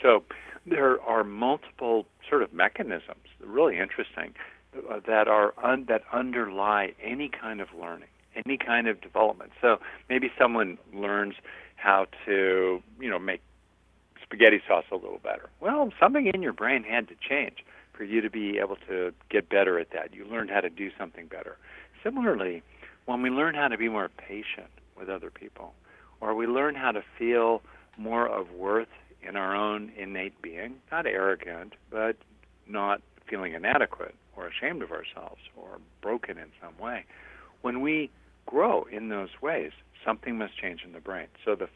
so 0.01 0.23
there 0.65 1.01
are 1.03 1.25
multiple 1.25 2.07
sort 2.33 2.43
of 2.43 2.51
mechanisms, 2.55 3.29
really 3.45 3.79
interesting, 3.79 4.33
uh, 4.91 5.01
that 5.07 5.29
are 5.29 5.53
un- 5.63 5.85
that 5.87 6.03
underlie 6.15 6.95
any 7.03 7.29
kind 7.29 7.61
of 7.61 7.69
learning, 7.79 8.09
any 8.47 8.57
kind 8.57 8.89
of 8.89 9.03
development. 9.03 9.53
So 9.61 9.77
maybe 10.09 10.33
someone 10.39 10.79
learns 10.95 11.35
how 11.77 12.07
to, 12.25 12.83
you 12.99 13.11
know, 13.11 13.19
make 13.19 13.43
spaghetti 14.23 14.63
sauce 14.67 14.87
a 14.91 14.95
little 14.95 15.21
better. 15.23 15.51
Well, 15.61 15.93
something 16.01 16.31
in 16.33 16.41
your 16.41 16.55
brain 16.55 16.85
had 16.85 17.07
to 17.09 17.15
change 17.21 17.59
for 17.93 18.05
you 18.05 18.23
to 18.23 18.31
be 18.31 18.59
able 18.59 18.77
to 18.89 19.13
get 19.29 19.51
better 19.51 19.79
at 19.79 19.91
that. 19.91 20.15
You 20.15 20.25
learned 20.25 20.49
how 20.49 20.63
to 20.63 20.71
do 20.71 20.91
something 20.99 21.27
better. 21.27 21.59
Similarly, 22.03 22.63
when 23.05 23.21
we 23.21 23.29
learn 23.29 23.55
how 23.55 23.69
to 23.69 23.77
be 23.77 23.91
more 23.91 24.09
patient 24.09 24.71
with 24.99 25.11
other 25.11 25.31
people, 25.31 25.75
or 26.23 26.35
we 26.35 26.47
learn 26.47 26.77
how 26.77 26.93
to 26.93 27.03
feel 27.19 27.61
more 27.99 28.27
of 28.27 28.51
worth 28.53 28.89
in 29.27 29.37
our 29.37 29.55
own 29.55 29.93
innate 29.97 30.41
being, 30.43 30.75
not 30.91 31.07
arrogant, 31.07 31.75
but 31.91 32.17
not 32.67 33.01
feeling 33.29 33.55
inadequate, 33.55 34.15
or 34.37 34.47
ashamed 34.47 34.83
of 34.83 34.91
ourselves 34.91 35.41
or 35.57 35.79
broken 36.01 36.39
in 36.39 36.49
some 36.61 36.77
way. 36.79 37.05
When 37.63 37.81
we 37.81 38.11
grow 38.47 38.85
in 38.91 39.09
those 39.09 39.31
ways, 39.41 39.73
something 40.05 40.37
must 40.37 40.59
change 40.59 40.83
in 40.85 40.93
the 40.93 41.01
brain. 41.01 41.29
So 41.45 41.55
the 41.55 41.69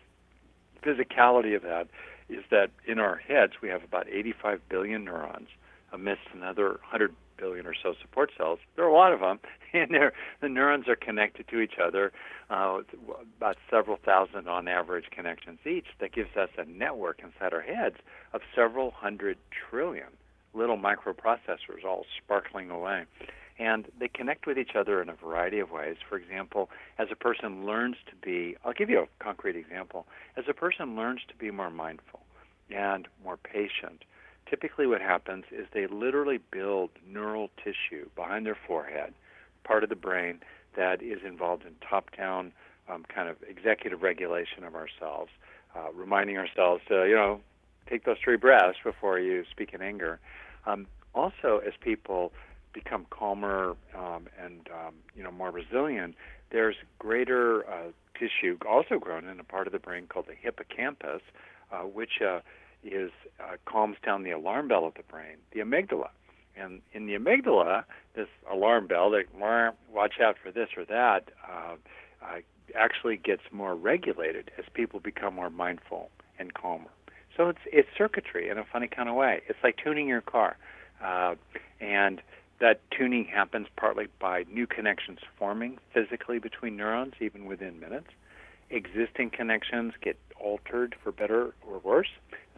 physicality 0.82 1.54
of 1.56 1.62
that 1.62 1.88
is 2.28 2.44
that 2.50 2.70
in 2.86 2.98
our 2.98 3.16
heads 3.16 3.54
we 3.62 3.68
have 3.68 3.84
about 3.84 4.08
85 4.08 4.60
billion 4.68 5.04
neurons 5.04 5.48
amidst 5.92 6.28
another 6.34 6.68
100 6.68 7.14
billion 7.36 7.66
or 7.66 7.74
so 7.74 7.94
support 8.00 8.30
cells. 8.36 8.58
There 8.74 8.84
are 8.84 8.88
a 8.88 8.94
lot 8.94 9.12
of 9.12 9.20
them, 9.20 9.38
and 9.72 9.90
the 10.40 10.48
neurons 10.48 10.88
are 10.88 10.96
connected 10.96 11.48
to 11.48 11.60
each 11.60 11.78
other, 11.82 12.12
uh, 12.50 12.80
about 13.38 13.56
several 13.70 13.96
thousand 13.96 14.48
on 14.48 14.68
average 14.68 15.06
connections 15.10 15.58
each. 15.66 15.86
That 16.00 16.12
gives 16.12 16.36
us 16.36 16.50
a 16.58 16.64
network 16.64 17.20
inside 17.22 17.52
our 17.52 17.60
heads 17.60 17.96
of 18.32 18.40
several 18.54 18.90
hundred 18.90 19.38
trillion 19.50 20.08
little 20.54 20.78
microprocessors 20.78 21.84
all 21.86 22.06
sparkling 22.22 22.70
away. 22.70 23.04
And 23.58 23.86
they 23.98 24.08
connect 24.08 24.46
with 24.46 24.58
each 24.58 24.74
other 24.74 25.00
in 25.00 25.08
a 25.08 25.14
variety 25.14 25.60
of 25.60 25.70
ways. 25.70 25.96
For 26.06 26.16
example, 26.16 26.68
as 26.98 27.08
a 27.10 27.16
person 27.16 27.64
learns 27.64 27.96
to 28.10 28.16
be, 28.16 28.56
I'll 28.64 28.74
give 28.74 28.90
you 28.90 29.00
a 29.00 29.24
concrete 29.24 29.56
example. 29.56 30.06
As 30.36 30.44
a 30.48 30.52
person 30.52 30.94
learns 30.94 31.20
to 31.28 31.34
be 31.36 31.50
more 31.50 31.70
mindful 31.70 32.20
and 32.70 33.08
more 33.24 33.38
patient, 33.38 34.04
typically 34.48 34.86
what 34.86 35.00
happens 35.00 35.44
is 35.50 35.66
they 35.72 35.86
literally 35.86 36.38
build 36.50 36.90
neural 37.06 37.50
tissue 37.62 38.08
behind 38.14 38.46
their 38.46 38.56
forehead, 38.66 39.12
part 39.64 39.82
of 39.82 39.88
the 39.88 39.96
brain 39.96 40.40
that 40.76 41.02
is 41.02 41.20
involved 41.26 41.64
in 41.64 41.72
top 41.88 42.14
down 42.16 42.52
um, 42.88 43.04
kind 43.12 43.28
of 43.28 43.36
executive 43.48 44.02
regulation 44.02 44.64
of 44.64 44.74
ourselves, 44.74 45.30
uh, 45.74 45.90
reminding 45.92 46.36
ourselves 46.36 46.82
to, 46.88 47.06
you 47.08 47.14
know, 47.14 47.40
take 47.88 48.04
those 48.04 48.16
three 48.22 48.36
breaths 48.36 48.78
before 48.84 49.18
you 49.18 49.44
speak 49.50 49.72
in 49.72 49.82
anger. 49.82 50.18
Um, 50.66 50.86
also, 51.14 51.60
as 51.66 51.72
people 51.80 52.32
become 52.72 53.06
calmer 53.10 53.74
um, 53.96 54.28
and 54.42 54.68
um, 54.68 54.94
you 55.16 55.22
know 55.22 55.30
more 55.30 55.50
resilient, 55.50 56.14
there's 56.50 56.76
greater 56.98 57.66
uh, 57.68 57.90
tissue 58.18 58.58
also 58.68 58.98
grown 58.98 59.26
in 59.26 59.40
a 59.40 59.44
part 59.44 59.66
of 59.66 59.72
the 59.72 59.78
brain 59.78 60.06
called 60.08 60.26
the 60.26 60.34
hippocampus, 60.34 61.22
uh, 61.72 61.78
which 61.78 62.20
uh, 62.20 62.40
is 62.88 63.10
uh, 63.40 63.56
calms 63.64 63.96
down 64.04 64.22
the 64.22 64.30
alarm 64.30 64.68
bell 64.68 64.86
of 64.86 64.94
the 64.94 65.02
brain, 65.02 65.36
the 65.52 65.60
amygdala. 65.60 66.08
And 66.56 66.80
in 66.92 67.06
the 67.06 67.14
amygdala, 67.14 67.84
this 68.14 68.28
alarm 68.50 68.86
bell 68.86 69.10
that 69.10 69.24
watch 69.92 70.14
out 70.20 70.36
for 70.42 70.50
this 70.50 70.68
or 70.76 70.84
that 70.86 71.30
uh, 71.48 71.76
uh, 72.22 72.38
actually 72.74 73.16
gets 73.16 73.42
more 73.52 73.74
regulated 73.74 74.50
as 74.58 74.64
people 74.72 75.00
become 75.00 75.34
more 75.34 75.50
mindful 75.50 76.10
and 76.38 76.54
calmer. 76.54 76.90
So 77.36 77.48
it's 77.50 77.58
it's 77.66 77.88
circuitry 77.96 78.48
in 78.48 78.58
a 78.58 78.64
funny 78.64 78.88
kind 78.88 79.08
of 79.08 79.14
way. 79.14 79.42
It's 79.48 79.58
like 79.62 79.76
tuning 79.82 80.08
your 80.08 80.22
car, 80.22 80.56
uh, 81.04 81.34
and 81.80 82.22
that 82.60 82.80
tuning 82.90 83.26
happens 83.26 83.66
partly 83.76 84.06
by 84.18 84.44
new 84.50 84.66
connections 84.66 85.18
forming 85.38 85.78
physically 85.92 86.38
between 86.38 86.76
neurons, 86.76 87.14
even 87.20 87.44
within 87.44 87.78
minutes. 87.78 88.08
Existing 88.70 89.30
connections 89.30 89.92
get 90.00 90.16
altered 90.40 90.94
for 91.02 91.12
better 91.12 91.54
or 91.66 91.78
worse, 91.78 92.10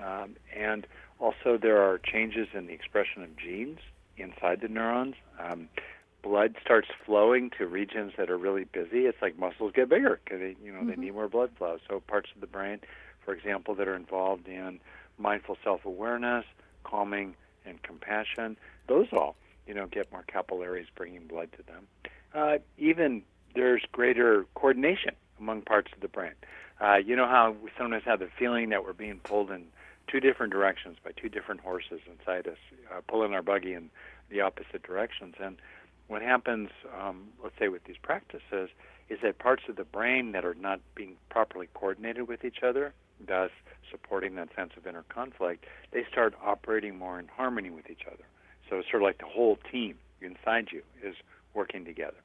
um, 0.03 0.37
and 0.55 0.87
also 1.19 1.59
there 1.61 1.83
are 1.83 1.99
changes 1.99 2.49
in 2.55 2.67
the 2.67 2.73
expression 2.73 3.23
of 3.23 3.37
genes 3.37 3.79
inside 4.17 4.61
the 4.61 4.69
neurons. 4.69 5.15
Um, 5.39 5.69
blood 6.23 6.57
starts 6.63 6.89
flowing 7.07 7.51
to 7.59 7.67
regions 7.67 8.13
that 8.19 8.31
are 8.31 8.39
really 8.39 8.65
busy. 8.65 9.07
It's 9.07 9.23
like 9.23 9.39
muscles 9.39 9.73
get 9.75 9.89
bigger 9.89 10.21
because 10.25 10.41
they, 10.41 10.57
you 10.63 10.73
know, 10.73 10.81
mm-hmm. 10.81 10.91
they 10.91 10.97
need 10.97 11.15
more 11.15 11.29
blood 11.29 11.51
flow. 11.57 11.79
So 11.89 12.01
parts 12.01 12.29
of 12.35 12.41
the 12.41 12.47
brain 12.47 12.81
for 13.29 13.35
example, 13.35 13.75
that 13.75 13.87
are 13.87 13.95
involved 13.95 14.49
in 14.49 14.81
mindful 15.19 15.59
self-awareness, 15.63 16.47
calming, 16.83 17.35
and 17.67 17.83
compassion. 17.83 18.57
Those 18.87 19.07
all, 19.13 19.37
you 19.67 19.75
know, 19.75 19.87
get 19.87 20.11
more 20.11 20.25
capillaries 20.27 20.87
bringing 20.97 21.27
blood 21.27 21.51
to 21.59 21.63
them. 21.63 21.87
Uh, 22.35 22.57
even 22.79 23.23
there's 23.55 23.83
greater 23.93 24.47
coordination 24.55 25.13
among 25.39 25.61
parts 25.61 25.93
of 25.95 26.01
the 26.01 26.09
brain. 26.09 26.33
Uh, 26.81 26.97
you 26.97 27.17
know 27.17 27.27
how 27.27 27.57
we 27.63 27.71
sometimes 27.77 28.05
have 28.05 28.21
the 28.21 28.29
feeling 28.39 28.69
that 28.69 28.85
we're 28.85 28.93
being 28.93 29.19
pulled 29.19 29.51
in 29.51 29.65
two 30.07 30.21
different 30.21 30.53
directions 30.53 30.97
by 31.05 31.11
two 31.13 31.29
different 31.29 31.61
horses 31.61 32.01
inside 32.07 32.47
us, 32.47 32.57
uh, 32.91 33.01
pulling 33.09 33.35
our 33.35 33.43
buggy 33.43 33.75
in 33.75 33.91
the 34.31 34.41
opposite 34.41 34.83
directions. 34.83 35.35
And 35.41 35.57
what 36.07 36.23
happens, 36.23 36.71
um, 36.99 37.29
let's 37.43 37.59
say, 37.59 37.69
with 37.69 37.85
these 37.85 37.99
practices, 38.01 38.71
is 39.09 39.19
that 39.23 39.39
parts 39.39 39.65
of 39.69 39.77
the 39.77 39.85
brain 39.85 40.33
that 40.33 40.45
are 40.45 40.55
not 40.55 40.81
being 40.95 41.17
properly 41.31 41.69
coordinated 41.75 42.29
with 42.29 42.45
each 42.45 42.63
other 42.63 42.95
thus 43.27 43.51
supporting 43.91 44.35
that 44.37 44.49
sense 44.55 44.73
of 44.77 44.87
inner 44.87 45.05
conflict, 45.09 45.65
they 45.91 46.05
start 46.11 46.35
operating 46.45 46.97
more 46.97 47.19
in 47.19 47.29
harmony 47.29 47.71
with 47.71 47.91
each 47.91 48.07
other. 48.07 48.25
So 48.69 48.77
it's 48.77 48.91
sort 48.91 49.03
of 49.03 49.07
like 49.07 49.19
the 49.19 49.27
whole 49.27 49.59
team 49.71 49.97
inside 50.21 50.69
you 50.71 50.83
is 51.03 51.15
working 51.55 51.85
together. 51.85 52.17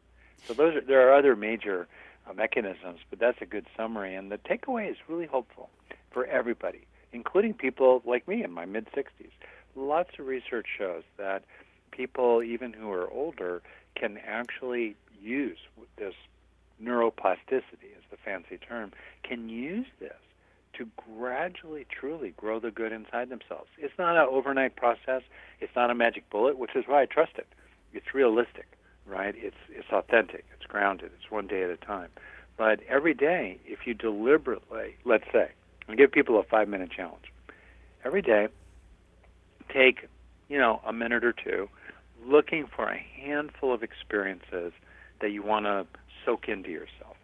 So 0.45 0.53
those 0.53 0.75
are, 0.75 0.81
there 0.81 1.07
are 1.09 1.17
other 1.17 1.35
major 1.35 1.87
uh, 2.29 2.33
mechanisms, 2.33 2.99
but 3.09 3.19
that's 3.19 3.41
a 3.41 3.45
good 3.45 3.65
summary. 3.75 4.15
And 4.15 4.31
the 4.31 4.37
takeaway 4.37 4.89
is 4.89 4.97
really 5.07 5.25
hopeful 5.25 5.69
for 6.11 6.25
everybody, 6.25 6.85
including 7.11 7.53
people 7.53 8.01
like 8.05 8.27
me 8.27 8.43
in 8.43 8.51
my 8.51 8.65
mid 8.65 8.87
60s. 8.91 9.31
Lots 9.75 10.11
of 10.19 10.27
research 10.27 10.67
shows 10.77 11.03
that 11.17 11.43
people, 11.91 12.43
even 12.43 12.73
who 12.73 12.91
are 12.91 13.09
older, 13.09 13.61
can 13.95 14.19
actually 14.25 14.95
use 15.21 15.57
this 15.97 16.13
neuroplasticity, 16.81 17.91
is 17.97 18.03
the 18.11 18.17
fancy 18.17 18.57
term, 18.57 18.91
can 19.23 19.49
use 19.49 19.87
this 19.99 20.13
to 20.73 20.87
gradually, 21.15 21.85
truly 21.89 22.33
grow 22.35 22.59
the 22.59 22.71
good 22.71 22.91
inside 22.91 23.29
themselves. 23.29 23.69
It's 23.77 23.97
not 23.97 24.17
an 24.17 24.27
overnight 24.29 24.75
process. 24.75 25.21
It's 25.59 25.75
not 25.75 25.91
a 25.91 25.95
magic 25.95 26.29
bullet, 26.29 26.57
which 26.57 26.75
is 26.75 26.85
why 26.87 27.03
I 27.03 27.05
trust 27.05 27.33
it. 27.37 27.47
It's 27.93 28.13
realistic, 28.13 28.65
right? 29.05 29.35
It's 29.37 29.57
it's 29.69 29.89
authentic. 29.91 30.45
It's 30.55 30.65
grounded. 30.65 31.11
It's 31.19 31.31
one 31.31 31.47
day 31.47 31.63
at 31.63 31.69
a 31.69 31.77
time. 31.77 32.09
But 32.57 32.81
every 32.87 33.13
day, 33.13 33.59
if 33.65 33.85
you 33.85 33.93
deliberately, 33.93 34.95
let's 35.05 35.25
say, 35.31 35.51
and 35.87 35.97
give 35.97 36.11
people 36.11 36.39
a 36.39 36.43
five-minute 36.43 36.91
challenge, 36.91 37.25
every 38.05 38.21
day, 38.21 38.47
take 39.73 40.07
you 40.49 40.57
know 40.57 40.81
a 40.85 40.93
minute 40.93 41.23
or 41.23 41.33
two, 41.33 41.69
looking 42.25 42.67
for 42.67 42.89
a 42.89 42.97
handful 42.97 43.73
of 43.73 43.83
experiences 43.83 44.73
that 45.21 45.31
you 45.31 45.41
want 45.43 45.65
to 45.65 45.85
soak 46.25 46.47
into 46.47 46.69
yourself. 46.69 47.17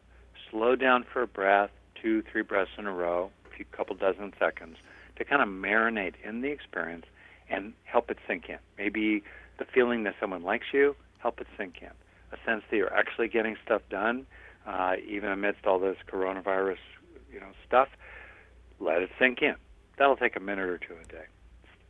Slow 0.49 0.75
down 0.75 1.05
for 1.11 1.21
a 1.21 1.27
breath, 1.27 1.69
two, 2.01 2.23
three 2.23 2.41
breaths 2.41 2.71
in 2.77 2.87
a 2.87 2.91
row 2.91 3.31
few 3.59 3.65
couple 3.75 3.95
dozen 3.95 4.31
seconds 4.39 4.77
to 5.17 5.25
kind 5.25 5.41
of 5.41 5.49
marinate 5.49 6.13
in 6.23 6.39
the 6.41 6.47
experience 6.47 7.05
and 7.49 7.73
help 7.83 8.09
it 8.09 8.17
sink 8.25 8.47
in. 8.47 8.57
Maybe 8.77 9.21
the 9.57 9.65
feeling 9.65 10.03
that 10.03 10.15
someone 10.19 10.43
likes 10.43 10.67
you, 10.71 10.95
help 11.19 11.39
it 11.39 11.47
sink 11.57 11.75
in. 11.81 11.89
A 12.31 12.37
sense 12.45 12.63
that 12.69 12.77
you're 12.77 12.93
actually 12.93 13.27
getting 13.27 13.55
stuff 13.63 13.81
done, 13.89 14.25
uh, 14.67 14.95
even 15.07 15.29
amidst 15.29 15.65
all 15.65 15.79
this 15.79 15.97
coronavirus, 16.11 16.77
you 17.31 17.39
know, 17.39 17.51
stuff. 17.65 17.87
Let 18.79 19.01
it 19.01 19.09
sink 19.19 19.41
in. 19.41 19.55
That'll 19.97 20.17
take 20.17 20.35
a 20.35 20.39
minute 20.39 20.69
or 20.69 20.77
two 20.77 20.95
a 21.01 21.07
day. 21.07 21.25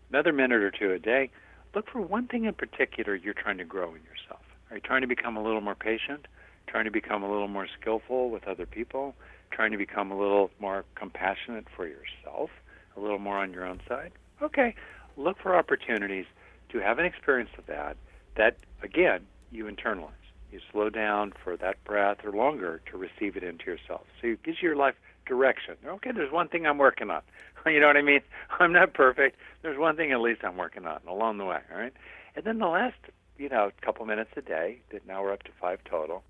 Another 0.10 0.34
minute 0.34 0.62
or 0.62 0.72
two 0.72 0.92
a 0.92 1.00
day. 1.00 1.30
Look 1.76 1.88
for 1.90 2.02
one 2.02 2.28
thing 2.28 2.46
in 2.46 2.54
particular 2.54 3.16
you're 3.16 3.34
trying 3.34 3.58
to 3.60 3.66
grow 3.66 3.90
in 3.90 4.02
yourself. 4.04 4.42
Are 4.70 4.78
you 4.78 4.82
trying 4.82 5.02
to 5.02 5.08
become 5.08 5.38
a 5.38 5.44
little 5.44 5.62
more 5.62 5.76
patient? 5.76 6.28
Trying 6.68 6.86
to 6.86 6.92
become 6.92 7.24
a 7.24 7.32
little 7.32 7.48
more 7.48 7.68
skillful 7.80 8.30
with 8.30 8.48
other 8.48 8.66
people? 8.66 9.16
trying 9.52 9.72
to 9.72 9.78
become 9.78 10.12
a 10.12 10.18
little 10.18 10.50
more 10.60 10.86
compassionate 10.96 11.66
for 11.76 11.88
yourself, 11.88 12.50
a 12.96 13.00
little 13.00 13.20
more 13.20 13.38
on 13.38 13.52
your 13.54 13.66
own 13.66 13.82
side, 13.88 14.12
okay, 14.42 14.76
look 15.18 15.38
for 15.42 15.56
opportunities 15.56 16.26
to 16.70 16.80
have 16.80 17.00
an 17.00 17.06
experience 17.06 17.50
of 17.58 17.66
that, 17.66 17.98
that, 18.36 18.58
again, 18.84 19.22
you 19.52 19.66
internalize. 19.66 20.12
You 20.52 20.60
slow 20.72 20.90
down 20.90 21.34
for 21.44 21.56
that 21.58 21.84
breath 21.84 22.18
or 22.24 22.32
longer 22.32 22.82
to 22.92 22.98
receive 22.98 23.38
it 23.38 23.44
into 23.44 23.66
yourself. 23.66 24.02
So 24.22 24.30
it 24.30 24.44
gives 24.44 24.62
your 24.62 24.76
life 24.76 24.96
direction. 25.26 25.76
Okay, 25.86 26.12
there's 26.12 26.32
one 26.32 26.48
thing 26.48 26.66
I'm 26.66 26.78
working 26.78 27.10
on. 27.10 27.22
You 27.66 27.82
know 27.82 27.88
what 27.88 27.98
I 27.98 28.02
mean? 28.02 28.22
I'm 28.62 28.72
not 28.72 28.94
perfect. 28.94 29.36
There's 29.64 29.78
one 29.78 29.98
thing 29.98 30.14
at 30.14 30.22
least 30.22 30.46
I'm 30.46 30.56
working 30.56 30.86
on 30.86 31.02
along 31.06 31.40
the 31.40 31.46
way, 31.46 31.60
all 31.70 31.78
right? 31.78 31.92
And 32.34 32.46
then 32.46 32.58
the 32.58 32.68
last, 32.68 32.96
you 33.38 33.50
know, 33.50 33.70
couple 33.82 34.06
minutes 34.06 34.32
a 34.38 34.42
day, 34.42 34.80
that 34.94 35.06
now 35.06 35.22
we're 35.22 35.34
up 35.34 35.44
to 35.44 35.52
five 35.60 35.80
total, 35.84 36.24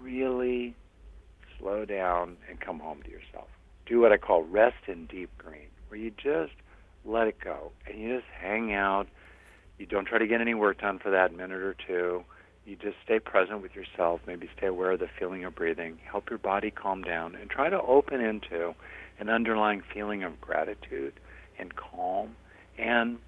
really 0.00 0.74
slow 1.58 1.84
down 1.84 2.38
and 2.48 2.58
come 2.58 2.78
home 2.80 3.02
to 3.02 3.10
yourself. 3.10 3.48
Do 3.84 4.00
what 4.00 4.10
I 4.10 4.16
call 4.16 4.42
rest 4.42 4.88
in 4.88 5.04
deep 5.04 5.30
green, 5.36 5.68
where 5.88 6.00
you 6.00 6.10
just 6.10 6.54
let 7.04 7.28
it 7.28 7.38
go 7.38 7.72
and 7.86 8.00
you 8.00 8.16
just 8.16 8.28
hang 8.40 8.72
out. 8.72 9.06
You 9.78 9.86
don't 9.86 10.06
try 10.06 10.18
to 10.18 10.26
get 10.26 10.40
any 10.40 10.54
work 10.54 10.80
done 10.80 10.98
for 10.98 11.10
that 11.10 11.34
minute 11.34 11.60
or 11.60 11.74
two. 11.86 12.24
You 12.66 12.76
just 12.76 12.96
stay 13.04 13.18
present 13.18 13.62
with 13.62 13.74
yourself, 13.74 14.20
maybe 14.26 14.48
stay 14.56 14.66
aware 14.66 14.92
of 14.92 15.00
the 15.00 15.08
feeling 15.18 15.44
of 15.44 15.54
breathing, 15.54 15.98
help 16.04 16.28
your 16.28 16.38
body 16.38 16.70
calm 16.70 17.02
down, 17.02 17.34
and 17.34 17.48
try 17.48 17.70
to 17.70 17.80
open 17.80 18.20
into 18.20 18.74
an 19.18 19.28
underlying 19.30 19.82
feeling 19.94 20.22
of 20.22 20.40
gratitude 20.40 21.14
and 21.58 21.74
calm 21.76 22.36
and 22.76 23.18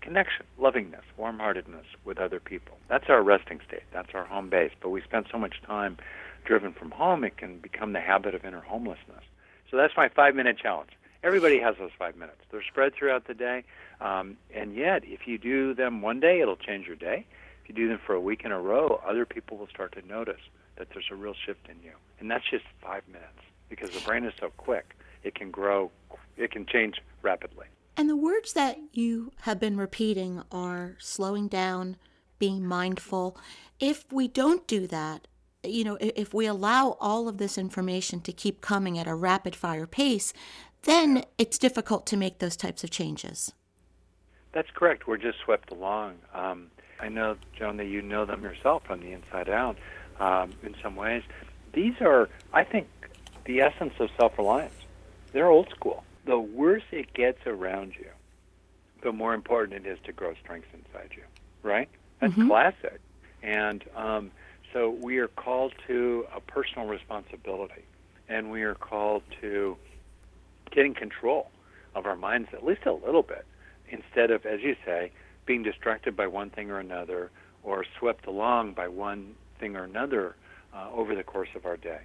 connection, 0.00 0.46
lovingness, 0.58 1.04
warm 1.16 1.38
heartedness 1.38 1.86
with 2.04 2.18
other 2.18 2.40
people. 2.40 2.76
That's 2.88 3.04
our 3.08 3.22
resting 3.22 3.60
state. 3.66 3.82
That's 3.92 4.10
our 4.14 4.24
home 4.24 4.48
base. 4.48 4.72
But 4.80 4.90
we 4.90 5.02
spend 5.02 5.26
so 5.30 5.38
much 5.38 5.56
time 5.66 5.98
driven 6.44 6.72
from 6.72 6.90
home, 6.90 7.24
it 7.24 7.36
can 7.38 7.58
become 7.58 7.94
the 7.94 8.00
habit 8.00 8.34
of 8.34 8.44
inner 8.44 8.60
homelessness. 8.60 9.24
So 9.70 9.78
that's 9.78 9.94
my 9.96 10.08
five 10.08 10.34
minute 10.34 10.58
challenge. 10.58 10.90
Everybody 11.24 11.58
has 11.58 11.74
those 11.78 11.90
five 11.98 12.16
minutes. 12.16 12.40
They're 12.52 12.62
spread 12.62 12.94
throughout 12.94 13.26
the 13.26 13.32
day, 13.32 13.64
um, 14.02 14.36
and 14.54 14.76
yet 14.76 15.04
if 15.04 15.26
you 15.26 15.38
do 15.38 15.72
them 15.72 16.02
one 16.02 16.20
day, 16.20 16.40
it'll 16.40 16.54
change 16.54 16.86
your 16.86 16.96
day. 16.96 17.26
If 17.62 17.70
you 17.70 17.74
do 17.74 17.88
them 17.88 17.98
for 18.06 18.14
a 18.14 18.20
week 18.20 18.42
in 18.44 18.52
a 18.52 18.60
row, 18.60 19.00
other 19.08 19.24
people 19.24 19.56
will 19.56 19.68
start 19.68 19.92
to 19.92 20.06
notice 20.06 20.42
that 20.76 20.88
there's 20.92 21.06
a 21.10 21.14
real 21.14 21.32
shift 21.46 21.66
in 21.70 21.76
you, 21.82 21.92
and 22.20 22.30
that's 22.30 22.44
just 22.50 22.66
five 22.82 23.04
minutes 23.08 23.40
because 23.70 23.88
the 23.88 24.00
brain 24.00 24.24
is 24.24 24.34
so 24.38 24.50
quick. 24.58 24.94
It 25.22 25.34
can 25.34 25.50
grow. 25.50 25.90
It 26.36 26.50
can 26.50 26.66
change 26.66 27.00
rapidly. 27.22 27.66
And 27.96 28.10
the 28.10 28.16
words 28.16 28.52
that 28.52 28.76
you 28.92 29.32
have 29.42 29.58
been 29.58 29.78
repeating 29.78 30.42
are 30.52 30.96
slowing 30.98 31.48
down, 31.48 31.96
being 32.38 32.66
mindful. 32.66 33.38
If 33.80 34.04
we 34.12 34.28
don't 34.28 34.66
do 34.66 34.86
that, 34.88 35.26
you 35.62 35.84
know, 35.84 35.96
if 36.00 36.34
we 36.34 36.44
allow 36.44 36.98
all 37.00 37.28
of 37.28 37.38
this 37.38 37.56
information 37.56 38.20
to 38.20 38.32
keep 38.32 38.60
coming 38.60 38.98
at 38.98 39.06
a 39.06 39.14
rapid 39.14 39.56
fire 39.56 39.86
pace, 39.86 40.34
then 40.84 41.24
it's 41.38 41.58
difficult 41.58 42.06
to 42.06 42.16
make 42.16 42.38
those 42.38 42.56
types 42.56 42.84
of 42.84 42.90
changes. 42.90 43.52
That's 44.52 44.70
correct. 44.70 45.06
We're 45.06 45.16
just 45.16 45.38
swept 45.44 45.70
along. 45.72 46.14
Um, 46.32 46.70
I 47.00 47.08
know, 47.08 47.36
Joan, 47.58 47.76
that 47.78 47.86
you 47.86 48.02
know 48.02 48.24
them 48.24 48.42
yourself 48.42 48.84
from 48.84 49.00
the 49.00 49.12
inside 49.12 49.48
out 49.48 49.76
um, 50.20 50.52
in 50.62 50.76
some 50.82 50.94
ways. 50.96 51.22
These 51.72 51.94
are, 52.00 52.28
I 52.52 52.64
think, 52.64 52.86
the 53.44 53.60
essence 53.60 53.94
of 53.98 54.10
self 54.16 54.38
reliance. 54.38 54.74
They're 55.32 55.48
old 55.48 55.68
school. 55.70 56.04
The 56.24 56.38
worse 56.38 56.84
it 56.92 57.12
gets 57.12 57.46
around 57.46 57.94
you, 57.98 58.08
the 59.02 59.12
more 59.12 59.34
important 59.34 59.84
it 59.84 59.90
is 59.90 59.98
to 60.04 60.12
grow 60.12 60.34
strength 60.34 60.68
inside 60.72 61.10
you, 61.16 61.24
right? 61.62 61.88
That's 62.20 62.32
mm-hmm. 62.32 62.48
classic. 62.48 63.00
And 63.42 63.84
um, 63.96 64.30
so 64.72 64.90
we 64.90 65.18
are 65.18 65.28
called 65.28 65.74
to 65.88 66.26
a 66.34 66.40
personal 66.40 66.86
responsibility, 66.86 67.84
and 68.28 68.50
we 68.50 68.62
are 68.62 68.74
called 68.74 69.22
to 69.40 69.76
getting 70.70 70.94
control 70.94 71.50
of 71.94 72.06
our 72.06 72.16
minds 72.16 72.48
at 72.52 72.64
least 72.64 72.86
a 72.86 72.92
little 72.92 73.22
bit, 73.22 73.44
instead 73.88 74.30
of, 74.30 74.44
as 74.46 74.60
you 74.60 74.76
say, 74.84 75.10
being 75.46 75.62
distracted 75.62 76.16
by 76.16 76.26
one 76.26 76.50
thing 76.50 76.70
or 76.70 76.78
another, 76.78 77.30
or 77.62 77.84
swept 77.98 78.26
along 78.26 78.72
by 78.72 78.88
one 78.88 79.34
thing 79.58 79.76
or 79.76 79.84
another 79.84 80.34
uh, 80.74 80.88
over 80.92 81.14
the 81.14 81.22
course 81.22 81.48
of 81.54 81.66
our 81.66 81.76
day. 81.76 82.00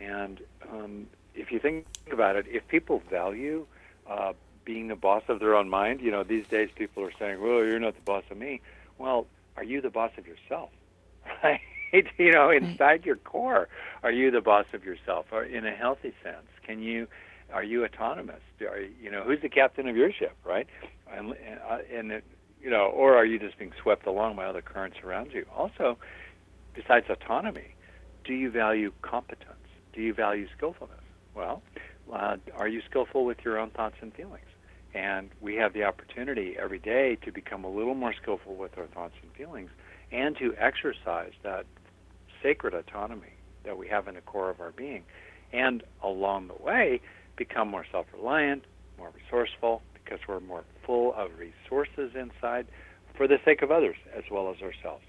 And 0.00 0.40
um, 0.70 1.06
if 1.34 1.52
you 1.52 1.58
think 1.58 1.86
about 2.10 2.36
it, 2.36 2.46
if 2.48 2.66
people 2.68 3.02
value 3.10 3.66
uh, 4.08 4.32
being 4.64 4.88
the 4.88 4.96
boss 4.96 5.22
of 5.28 5.40
their 5.40 5.54
own 5.54 5.68
mind, 5.68 6.00
you 6.00 6.10
know, 6.10 6.24
these 6.24 6.46
days 6.46 6.70
people 6.74 7.02
are 7.04 7.12
saying, 7.18 7.40
"Well, 7.40 7.64
you're 7.64 7.78
not 7.78 7.94
the 7.94 8.02
boss 8.02 8.24
of 8.30 8.36
me." 8.36 8.60
Well, 8.98 9.26
are 9.56 9.64
you 9.64 9.80
the 9.80 9.90
boss 9.90 10.12
of 10.18 10.26
yourself? 10.26 10.70
Right? 11.42 11.60
you 12.18 12.32
know, 12.32 12.50
inside 12.50 13.06
your 13.06 13.16
core, 13.16 13.68
are 14.02 14.10
you 14.10 14.32
the 14.32 14.40
boss 14.40 14.66
of 14.72 14.84
yourself? 14.84 15.26
Or 15.30 15.44
in 15.44 15.64
a 15.64 15.70
healthy 15.70 16.12
sense, 16.24 16.48
can 16.66 16.82
you? 16.82 17.06
Are 17.54 17.62
you 17.62 17.84
autonomous? 17.84 18.40
Are 18.68 18.80
you, 18.80 18.90
you 19.00 19.10
know, 19.12 19.22
who's 19.22 19.40
the 19.40 19.48
captain 19.48 19.86
of 19.86 19.96
your 19.96 20.12
ship, 20.12 20.36
right? 20.44 20.66
And 21.10 21.30
uh, 21.32 21.78
and 21.96 22.10
it, 22.10 22.24
you 22.60 22.68
know, 22.68 22.86
or 22.86 23.14
are 23.16 23.24
you 23.24 23.38
just 23.38 23.56
being 23.58 23.72
swept 23.80 24.06
along 24.06 24.34
by 24.34 24.44
other 24.44 24.60
currents 24.60 24.96
around 25.04 25.30
you? 25.32 25.46
Also, 25.56 25.96
besides 26.74 27.06
autonomy, 27.08 27.76
do 28.24 28.34
you 28.34 28.50
value 28.50 28.92
competence? 29.02 29.68
Do 29.92 30.00
you 30.02 30.12
value 30.12 30.48
skillfulness? 30.56 30.98
Well, 31.36 31.62
uh, 32.12 32.36
are 32.56 32.68
you 32.68 32.82
skillful 32.90 33.24
with 33.24 33.38
your 33.44 33.58
own 33.58 33.70
thoughts 33.70 33.96
and 34.00 34.12
feelings? 34.12 34.46
And 34.92 35.30
we 35.40 35.54
have 35.54 35.74
the 35.74 35.84
opportunity 35.84 36.56
every 36.60 36.80
day 36.80 37.16
to 37.24 37.30
become 37.30 37.62
a 37.64 37.70
little 37.70 37.94
more 37.94 38.14
skillful 38.20 38.56
with 38.56 38.76
our 38.78 38.86
thoughts 38.86 39.14
and 39.22 39.32
feelings 39.32 39.70
and 40.10 40.36
to 40.38 40.54
exercise 40.58 41.32
that 41.44 41.66
sacred 42.42 42.74
autonomy 42.74 43.34
that 43.64 43.78
we 43.78 43.88
have 43.88 44.08
in 44.08 44.14
the 44.14 44.20
core 44.20 44.50
of 44.50 44.60
our 44.60 44.72
being. 44.72 45.04
And 45.52 45.84
along 46.02 46.48
the 46.48 46.62
way, 46.62 47.00
become 47.36 47.68
more 47.68 47.86
self 47.90 48.06
reliant, 48.12 48.64
more 48.98 49.10
resourceful, 49.14 49.82
because 49.92 50.20
we're 50.28 50.40
more 50.40 50.64
full 50.84 51.14
of 51.14 51.30
resources 51.38 52.12
inside 52.14 52.66
for 53.16 53.26
the 53.26 53.38
sake 53.44 53.62
of 53.62 53.70
others 53.70 53.96
as 54.16 54.24
well 54.30 54.50
as 54.50 54.62
ourselves. 54.62 55.04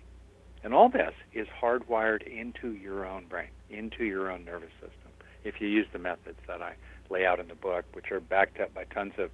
And 0.64 0.74
all 0.74 0.90
this 0.90 1.14
is 1.34 1.48
hardwired 1.62 2.26
into 2.26 2.72
your 2.72 3.06
own 3.06 3.26
brain, 3.26 3.50
into 3.70 4.04
your 4.04 4.32
own 4.32 4.46
nervous 4.46 4.72
system 4.82 5.06
if 5.46 5.62
you 5.62 5.68
use 5.68 5.88
the 5.94 6.00
methods 6.00 6.40
that 6.48 6.62
I 6.62 6.74
lay 7.10 7.26
out 7.26 7.40
in 7.40 7.48
the 7.48 7.56
book, 7.56 7.86
which 7.94 8.12
are 8.12 8.20
backed 8.20 8.60
up 8.60 8.74
by 8.74 8.84
tons 8.86 9.14
of 9.18 9.30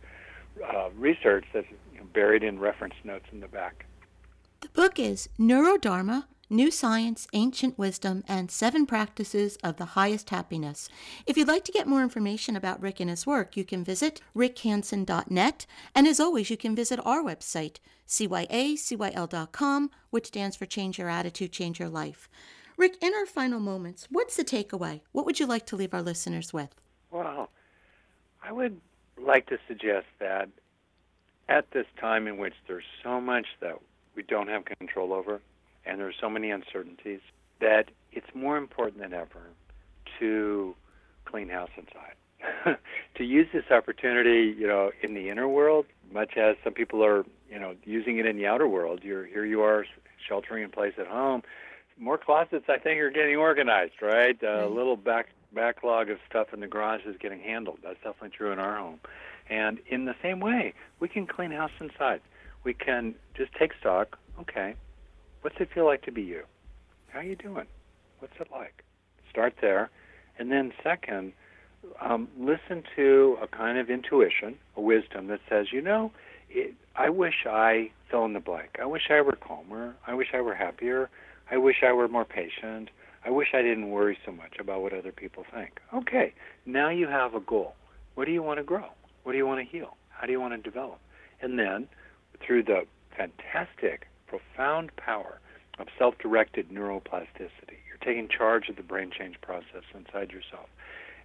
uh, 0.64 0.90
research 0.98 1.46
that's 1.54 1.68
buried 2.14 2.44
in 2.44 2.60
reference 2.60 2.96
notes 3.04 3.26
in 3.32 3.40
the 3.40 3.48
back. 3.48 3.86
The 4.60 4.70
book 4.70 5.00
is 5.00 5.30
Neurodharma 5.40 6.26
New 6.52 6.70
Science, 6.70 7.30
Ancient 7.32 7.80
Wisdom, 7.80 8.26
and 8.28 8.52
Seven 8.52 8.86
Practices 8.86 9.56
of 9.64 9.78
the 9.78 9.86
Highest 9.86 10.32
Happiness. 10.32 10.90
If 11.26 11.38
you'd 11.38 11.48
like 11.48 11.64
to 11.64 11.72
get 11.72 11.88
more 11.88 12.04
information 12.04 12.58
about 12.58 12.82
Rick 12.82 13.00
and 13.00 13.10
his 13.10 13.26
work, 13.26 13.56
you 13.56 13.64
can 13.64 13.86
visit 13.86 14.20
rickhanson.net. 14.36 15.66
And 15.96 16.08
as 16.08 16.20
always, 16.20 16.50
you 16.50 16.58
can 16.58 16.76
visit 16.76 17.00
our 17.06 17.24
website, 17.24 17.78
cyacyl.com, 18.06 19.92
which 20.10 20.28
stands 20.28 20.58
for 20.58 20.66
Change 20.66 21.00
Your 21.00 21.08
Attitude, 21.08 21.54
Change 21.54 21.80
Your 21.80 21.88
Life. 21.88 22.28
Rick, 22.76 22.98
in 23.02 23.14
our 23.14 23.26
final 23.26 23.62
moments, 23.62 24.08
what's 24.12 24.36
the 24.36 24.44
takeaway? 24.44 25.00
What 25.14 25.26
would 25.26 25.40
you 25.40 25.46
like 25.46 25.66
to 25.68 25.78
leave 25.78 25.94
our 25.94 26.02
listeners 26.02 26.52
with? 26.52 26.76
Well, 27.12 27.50
I 28.44 28.52
would 28.52 28.82
like 29.18 29.46
to 29.48 29.58
suggest 29.70 30.08
that 30.20 30.50
at 31.48 31.72
this 31.72 31.86
time 31.98 32.28
in 32.28 32.38
which 32.38 32.56
there's 32.68 32.84
so 33.02 33.22
much 33.22 33.46
that 33.62 33.80
we 34.16 34.24
don't 34.24 34.50
have 34.50 34.66
control 34.66 35.14
over 35.14 35.40
and 35.86 36.00
there's 36.00 36.16
so 36.20 36.30
many 36.30 36.52
uncertainties 36.52 37.22
that 37.60 37.90
it's 38.12 38.28
more 38.34 38.58
important 38.58 39.02
than 39.02 39.14
ever 39.14 39.50
to 40.20 40.76
clean 41.26 41.50
house 41.50 41.70
inside. 41.78 42.78
to 43.16 43.24
use 43.24 43.48
this 43.54 43.70
opportunity, 43.70 44.56
you 44.58 44.68
know, 44.68 44.92
in 45.04 45.14
the 45.14 45.30
inner 45.30 45.48
world, 45.48 45.86
much 46.12 46.38
as 46.38 46.56
some 46.64 46.74
people 46.74 47.04
are, 47.04 47.24
you 47.50 47.60
know, 47.60 47.76
using 47.86 48.18
it 48.18 48.26
in 48.26 48.36
the 48.36 48.48
outer 48.48 48.68
world. 48.68 49.02
You're 49.04 49.26
here 49.26 49.46
you 49.46 49.62
are 49.62 49.86
sheltering 50.28 50.64
in 50.64 50.72
place 50.72 50.94
at 50.98 51.08
home 51.08 51.44
more 52.02 52.18
closets, 52.18 52.66
I 52.68 52.78
think, 52.78 53.00
are 53.00 53.12
getting 53.12 53.38
organized, 53.38 54.02
right? 54.02 54.38
A 54.42 54.46
mm-hmm. 54.46 54.76
little 54.76 54.98
back 54.98 55.28
backlog 55.54 56.10
of 56.10 56.18
stuff 56.30 56.48
in 56.54 56.62
the 56.62 56.68
garage 56.68 57.02
is 57.06 57.16
getting 57.18 57.40
handled. 57.40 57.80
That's 57.84 57.98
definitely 57.98 58.30
true 58.30 58.52
in 58.52 58.60
our 58.60 58.78
home. 58.78 59.00
And 59.50 59.80
in 59.88 60.06
the 60.06 60.16
same 60.22 60.40
way, 60.40 60.74
we 61.00 61.10
can 61.10 61.28
clean 61.28 61.52
house 61.52 61.72
inside. 61.80 62.22
We 62.64 62.74
can 62.74 63.16
just 63.36 63.54
take 63.54 63.74
stock. 63.80 64.18
Okay, 64.40 64.76
what's 65.42 65.56
it 65.60 65.70
feel 65.74 65.86
like 65.86 66.04
to 66.04 66.12
be 66.12 66.22
you? 66.22 66.44
How 67.10 67.20
are 67.20 67.24
you 67.24 67.36
doing? 67.36 67.68
What's 68.20 68.34
it 68.40 68.48
like? 68.52 68.84
Start 69.30 69.56
there, 69.62 69.90
and 70.38 70.52
then 70.52 70.72
second, 70.84 71.34
um, 72.02 72.28
listen 72.38 72.84
to 72.96 73.38
a 73.42 73.48
kind 73.48 73.78
of 73.78 73.90
intuition, 73.90 74.56
a 74.76 74.82
wisdom 74.82 75.28
that 75.28 75.40
says, 75.50 75.68
you 75.72 75.82
know, 75.82 76.12
it, 76.50 76.76
I 76.96 77.10
wish 77.10 77.46
I 77.50 77.92
fill 78.10 78.26
in 78.26 78.34
the 78.34 78.40
blank. 78.40 78.78
I 78.82 78.86
wish 78.86 79.04
I 79.10 79.22
were 79.22 79.36
calmer. 79.36 79.96
I 80.06 80.14
wish 80.14 80.28
I 80.34 80.42
were 80.42 80.56
happier. 80.56 81.10
I 81.50 81.58
wish 81.58 81.78
I 81.84 81.94
were 81.94 82.08
more 82.08 82.26
patient. 82.26 82.90
I 83.26 83.30
wish 83.30 83.50
I 83.54 83.62
didn't 83.62 83.90
worry 83.90 84.18
so 84.26 84.32
much 84.32 84.56
about 84.60 84.82
what 84.82 84.94
other 84.94 85.12
people 85.12 85.46
think. 85.54 85.80
Okay, 85.94 86.34
now 86.66 86.90
you 86.90 87.08
have 87.08 87.36
a 87.36 87.40
goal. 87.40 87.76
What 88.16 88.26
do 88.26 88.32
you 88.32 88.44
want 88.44 88.60
to 88.60 88.64
grow? 88.64 88.90
What 89.24 89.32
do 89.34 89.38
you 89.38 89.46
want 89.46 89.60
to 89.60 89.66
heal? 89.66 89.96
How 90.10 90.26
do 90.26 90.32
you 90.32 90.42
want 90.42 90.54
to 90.54 90.70
develop? 90.70 91.00
And 91.42 91.58
then, 91.58 91.88
through 92.46 92.64
the 92.64 92.82
fantastic, 93.16 94.08
profound 94.32 94.96
power 94.96 95.40
of 95.80 95.88
self 95.98 96.18
directed 96.18 96.70
neuroplasticity, 96.70 97.78
you're 97.88 97.98
taking 98.04 98.28
charge 98.28 98.70
of 98.70 98.76
the 98.76 98.84
brain 98.84 99.12
change 99.12 99.40
process 99.42 99.84
inside 99.94 100.32
yourself. 100.32 100.68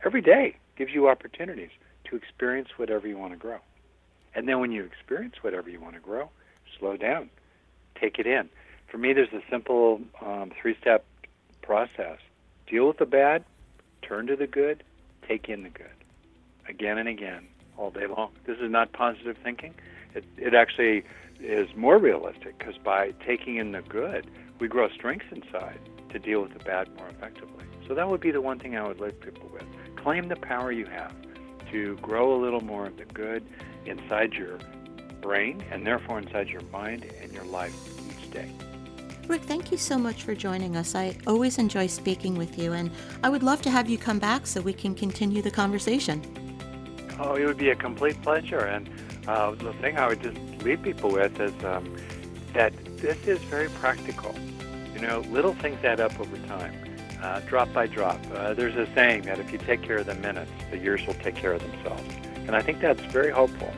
Every 0.05 0.21
day 0.21 0.57
gives 0.77 0.93
you 0.93 1.09
opportunities 1.09 1.71
to 2.05 2.17
experience 2.17 2.69
whatever 2.77 3.07
you 3.07 3.17
want 3.17 3.33
to 3.33 3.39
grow. 3.39 3.59
And 4.35 4.49
then 4.49 4.61
when 4.61 4.73
you 4.73 4.85
experience 4.85 5.37
whatever 5.41 5.71
you 5.71 5.81
want 5.81 5.95
to 5.95 6.01
grow, 6.01 6.31
slow 6.79 6.97
down, 6.97 7.31
take 7.95 8.19
it 8.19 8.27
in 8.27 8.49
for 8.89 8.99
me, 8.99 9.13
there's 9.13 9.33
a 9.33 9.43
simple 9.51 10.01
um, 10.25 10.53
three 10.61 10.77
step 10.81 11.05
process 11.63 12.19
deal 12.67 12.87
with 12.89 12.99
the 12.99 13.07
bad, 13.07 13.45
turn 14.03 14.27
to 14.29 14.37
the 14.37 14.47
good, 14.47 14.83
take 15.29 15.49
in 15.49 15.63
the 15.63 15.69
good. 15.69 15.87
Again 16.69 16.99
and 16.99 17.09
again, 17.09 17.47
all 17.77 17.91
day 17.91 18.07
long. 18.07 18.31
This 18.47 18.59
is 18.59 18.71
not 18.71 18.93
positive 18.93 19.37
thinking. 19.43 19.75
It, 20.15 20.25
it 20.37 20.55
actually 20.55 21.05
is 21.41 21.69
more 21.77 21.99
realistic 21.99 22.59
because 22.59 22.77
by 22.79 23.13
taking 23.25 23.57
in 23.57 23.73
the 23.73 23.83
good, 23.83 24.31
we 24.59 24.69
grow 24.69 24.89
strength 24.89 25.27
inside 25.31 25.79
to 26.11 26.19
deal 26.19 26.43
with 26.43 26.53
the 26.53 26.65
bad 26.65 26.95
more 26.97 27.09
effectively. 27.09 27.65
So 27.87 27.95
that 27.95 28.09
would 28.09 28.21
be 28.21 28.31
the 28.31 28.41
one 28.41 28.59
thing 28.59 28.77
I 28.77 28.87
would 28.87 29.01
leave 29.01 29.21
people 29.21 29.49
with. 29.53 29.65
Claim 29.97 30.29
the 30.29 30.37
power 30.37 30.73
you 30.73 30.87
have 30.87 31.15
to 31.71 31.97
grow 31.97 32.35
a 32.35 32.39
little 32.41 32.63
more 32.63 32.87
of 32.87 32.97
the 32.97 33.05
good 33.05 33.45
inside 33.85 34.35
your 34.35 34.59
brain 35.21 35.65
and 35.71 35.87
therefore 35.87 36.19
inside 36.19 36.49
your 36.49 36.63
mind 36.73 37.05
and 37.23 37.33
your 37.33 37.45
life 37.45 37.75
each 38.09 38.31
day. 38.31 38.51
Rick, 39.29 39.43
thank 39.43 39.73
you 39.73 39.79
so 39.79 39.99
much 39.99 40.23
for 40.23 40.37
joining 40.37 40.77
us. 40.77 40.95
I 40.95 41.17
always 41.27 41.59
enjoy 41.59 41.89
speaking 41.89 42.37
with 42.37 42.57
you, 42.57 42.75
and 42.75 42.93
I 43.25 43.29
would 43.29 43.43
love 43.43 43.61
to 43.63 43.71
have 43.71 43.91
you 43.91 43.99
come 43.99 44.21
back 44.21 44.47
so 44.47 44.61
we 44.61 44.73
can 44.73 44.95
continue 44.95 45.43
the 45.43 45.51
conversation. 45.51 46.23
Oh, 47.19 47.35
it 47.35 47.45
would 47.45 47.57
be 47.57 47.71
a 47.71 47.75
complete 47.75 48.21
pleasure. 48.23 48.61
And 48.61 48.89
uh, 49.27 49.53
the 49.53 49.73
thing 49.75 49.99
I 49.99 50.09
would 50.09 50.23
just 50.23 50.39
leave 50.63 50.83
people 50.83 51.11
with 51.11 51.41
is 51.41 51.53
um, 51.65 51.97
that 52.55 52.73
this 52.97 53.27
is 53.27 53.39
very 53.45 53.69
practical. 53.71 54.35
You 54.95 55.01
know, 55.01 55.21
little 55.31 55.55
things 55.55 55.83
add 55.85 56.01
up 56.01 56.19
over 56.19 56.37
time, 56.47 56.75
uh, 57.23 57.41
drop 57.41 57.73
by 57.73 57.87
drop. 57.87 58.21
Uh, 58.33 58.55
there's 58.55 58.77
a 58.77 58.93
saying 58.95 59.23
that 59.23 59.39
if 59.39 59.53
you 59.53 59.59
take 59.59 59.83
care 59.83 59.99
of 59.99 60.07
the 60.07 60.15
minutes, 60.15 60.51
the 60.71 60.79
years 60.79 61.07
will 61.07 61.15
take 61.15 61.35
care 61.35 61.53
of 61.53 61.61
themselves. 61.61 62.03
And 62.47 62.55
I 62.55 62.63
think 62.63 62.81
that's 62.81 63.01
very 63.13 63.31
hopeful. 63.31 63.73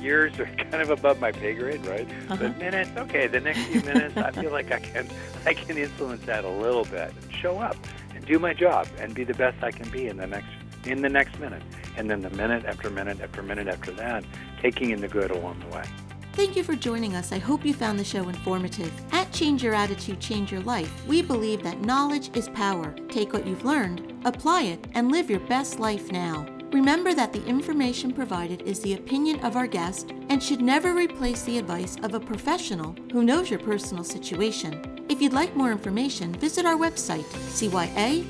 Years 0.00 0.38
are 0.38 0.46
kind 0.70 0.82
of 0.82 0.90
above 0.90 1.18
my 1.18 1.32
pay 1.32 1.54
grade, 1.54 1.84
right? 1.86 2.08
Uh-huh. 2.08 2.36
But 2.36 2.58
minutes, 2.58 2.90
okay, 2.96 3.26
the 3.26 3.40
next 3.40 3.60
few 3.60 3.80
minutes, 3.80 4.16
I 4.16 4.30
feel 4.30 4.52
like 4.52 4.70
I 4.70 4.78
can, 4.78 5.08
I 5.46 5.54
can 5.54 5.76
influence 5.76 6.24
that 6.26 6.44
a 6.44 6.50
little 6.50 6.84
bit 6.84 7.12
show 7.40 7.58
up 7.58 7.76
and 8.14 8.24
do 8.24 8.38
my 8.38 8.52
job 8.52 8.86
and 8.98 9.14
be 9.14 9.24
the 9.24 9.34
best 9.34 9.62
I 9.62 9.70
can 9.70 9.88
be 9.90 10.06
in 10.06 10.18
the 10.18 10.26
next, 10.26 10.50
in 10.84 11.02
the 11.02 11.08
next 11.08 11.38
minute. 11.38 11.62
And 11.96 12.08
then 12.08 12.20
the 12.20 12.30
minute 12.30 12.64
after 12.64 12.90
minute 12.90 13.20
after 13.20 13.42
minute 13.42 13.68
after 13.68 13.90
that, 13.92 14.24
taking 14.60 14.90
in 14.90 15.00
the 15.00 15.08
good 15.08 15.30
along 15.30 15.60
the 15.60 15.76
way. 15.76 15.84
Thank 16.32 16.54
you 16.56 16.62
for 16.62 16.76
joining 16.76 17.16
us. 17.16 17.32
I 17.32 17.38
hope 17.38 17.64
you 17.64 17.74
found 17.74 17.98
the 17.98 18.04
show 18.04 18.28
informative. 18.28 18.92
At 19.12 19.32
Change 19.32 19.64
Your 19.64 19.74
Attitude, 19.74 20.20
Change 20.20 20.52
Your 20.52 20.60
Life, 20.62 21.06
we 21.06 21.22
believe 21.22 21.62
that 21.64 21.80
knowledge 21.80 22.34
is 22.36 22.48
power. 22.50 22.94
Take 23.08 23.32
what 23.32 23.46
you've 23.46 23.64
learned, 23.64 24.14
apply 24.24 24.62
it, 24.62 24.86
and 24.94 25.10
live 25.10 25.28
your 25.28 25.40
best 25.40 25.80
life 25.80 26.12
now. 26.12 26.46
Remember 26.72 27.14
that 27.14 27.32
the 27.32 27.44
information 27.46 28.12
provided 28.12 28.62
is 28.62 28.78
the 28.80 28.94
opinion 28.94 29.40
of 29.40 29.56
our 29.56 29.66
guest 29.66 30.12
and 30.28 30.40
should 30.40 30.62
never 30.62 30.94
replace 30.94 31.42
the 31.42 31.58
advice 31.58 31.96
of 32.04 32.14
a 32.14 32.20
professional 32.20 32.94
who 33.10 33.24
knows 33.24 33.50
your 33.50 33.58
personal 33.58 34.04
situation. 34.04 35.04
If 35.08 35.20
you'd 35.20 35.32
like 35.32 35.56
more 35.56 35.72
information, 35.72 36.32
visit 36.32 36.64
our 36.64 36.76
website, 36.76 37.24
cyacyl.com. 37.50 38.20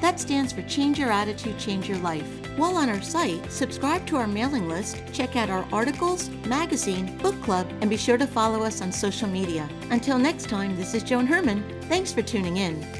That 0.00 0.18
stands 0.18 0.52
for 0.52 0.62
Change 0.62 0.98
Your 0.98 1.10
Attitude, 1.10 1.58
Change 1.58 1.88
Your 1.88 1.98
Life. 1.98 2.26
While 2.56 2.76
on 2.76 2.88
our 2.88 3.02
site, 3.02 3.50
subscribe 3.52 4.06
to 4.06 4.16
our 4.16 4.26
mailing 4.26 4.68
list, 4.68 5.02
check 5.12 5.36
out 5.36 5.50
our 5.50 5.66
articles, 5.72 6.30
magazine, 6.46 7.16
book 7.18 7.40
club, 7.42 7.70
and 7.80 7.90
be 7.90 7.96
sure 7.96 8.18
to 8.18 8.26
follow 8.26 8.62
us 8.62 8.80
on 8.80 8.92
social 8.92 9.28
media. 9.28 9.68
Until 9.90 10.18
next 10.18 10.48
time, 10.48 10.76
this 10.76 10.94
is 10.94 11.02
Joan 11.02 11.26
Herman. 11.26 11.62
Thanks 11.82 12.12
for 12.12 12.22
tuning 12.22 12.56
in. 12.56 12.99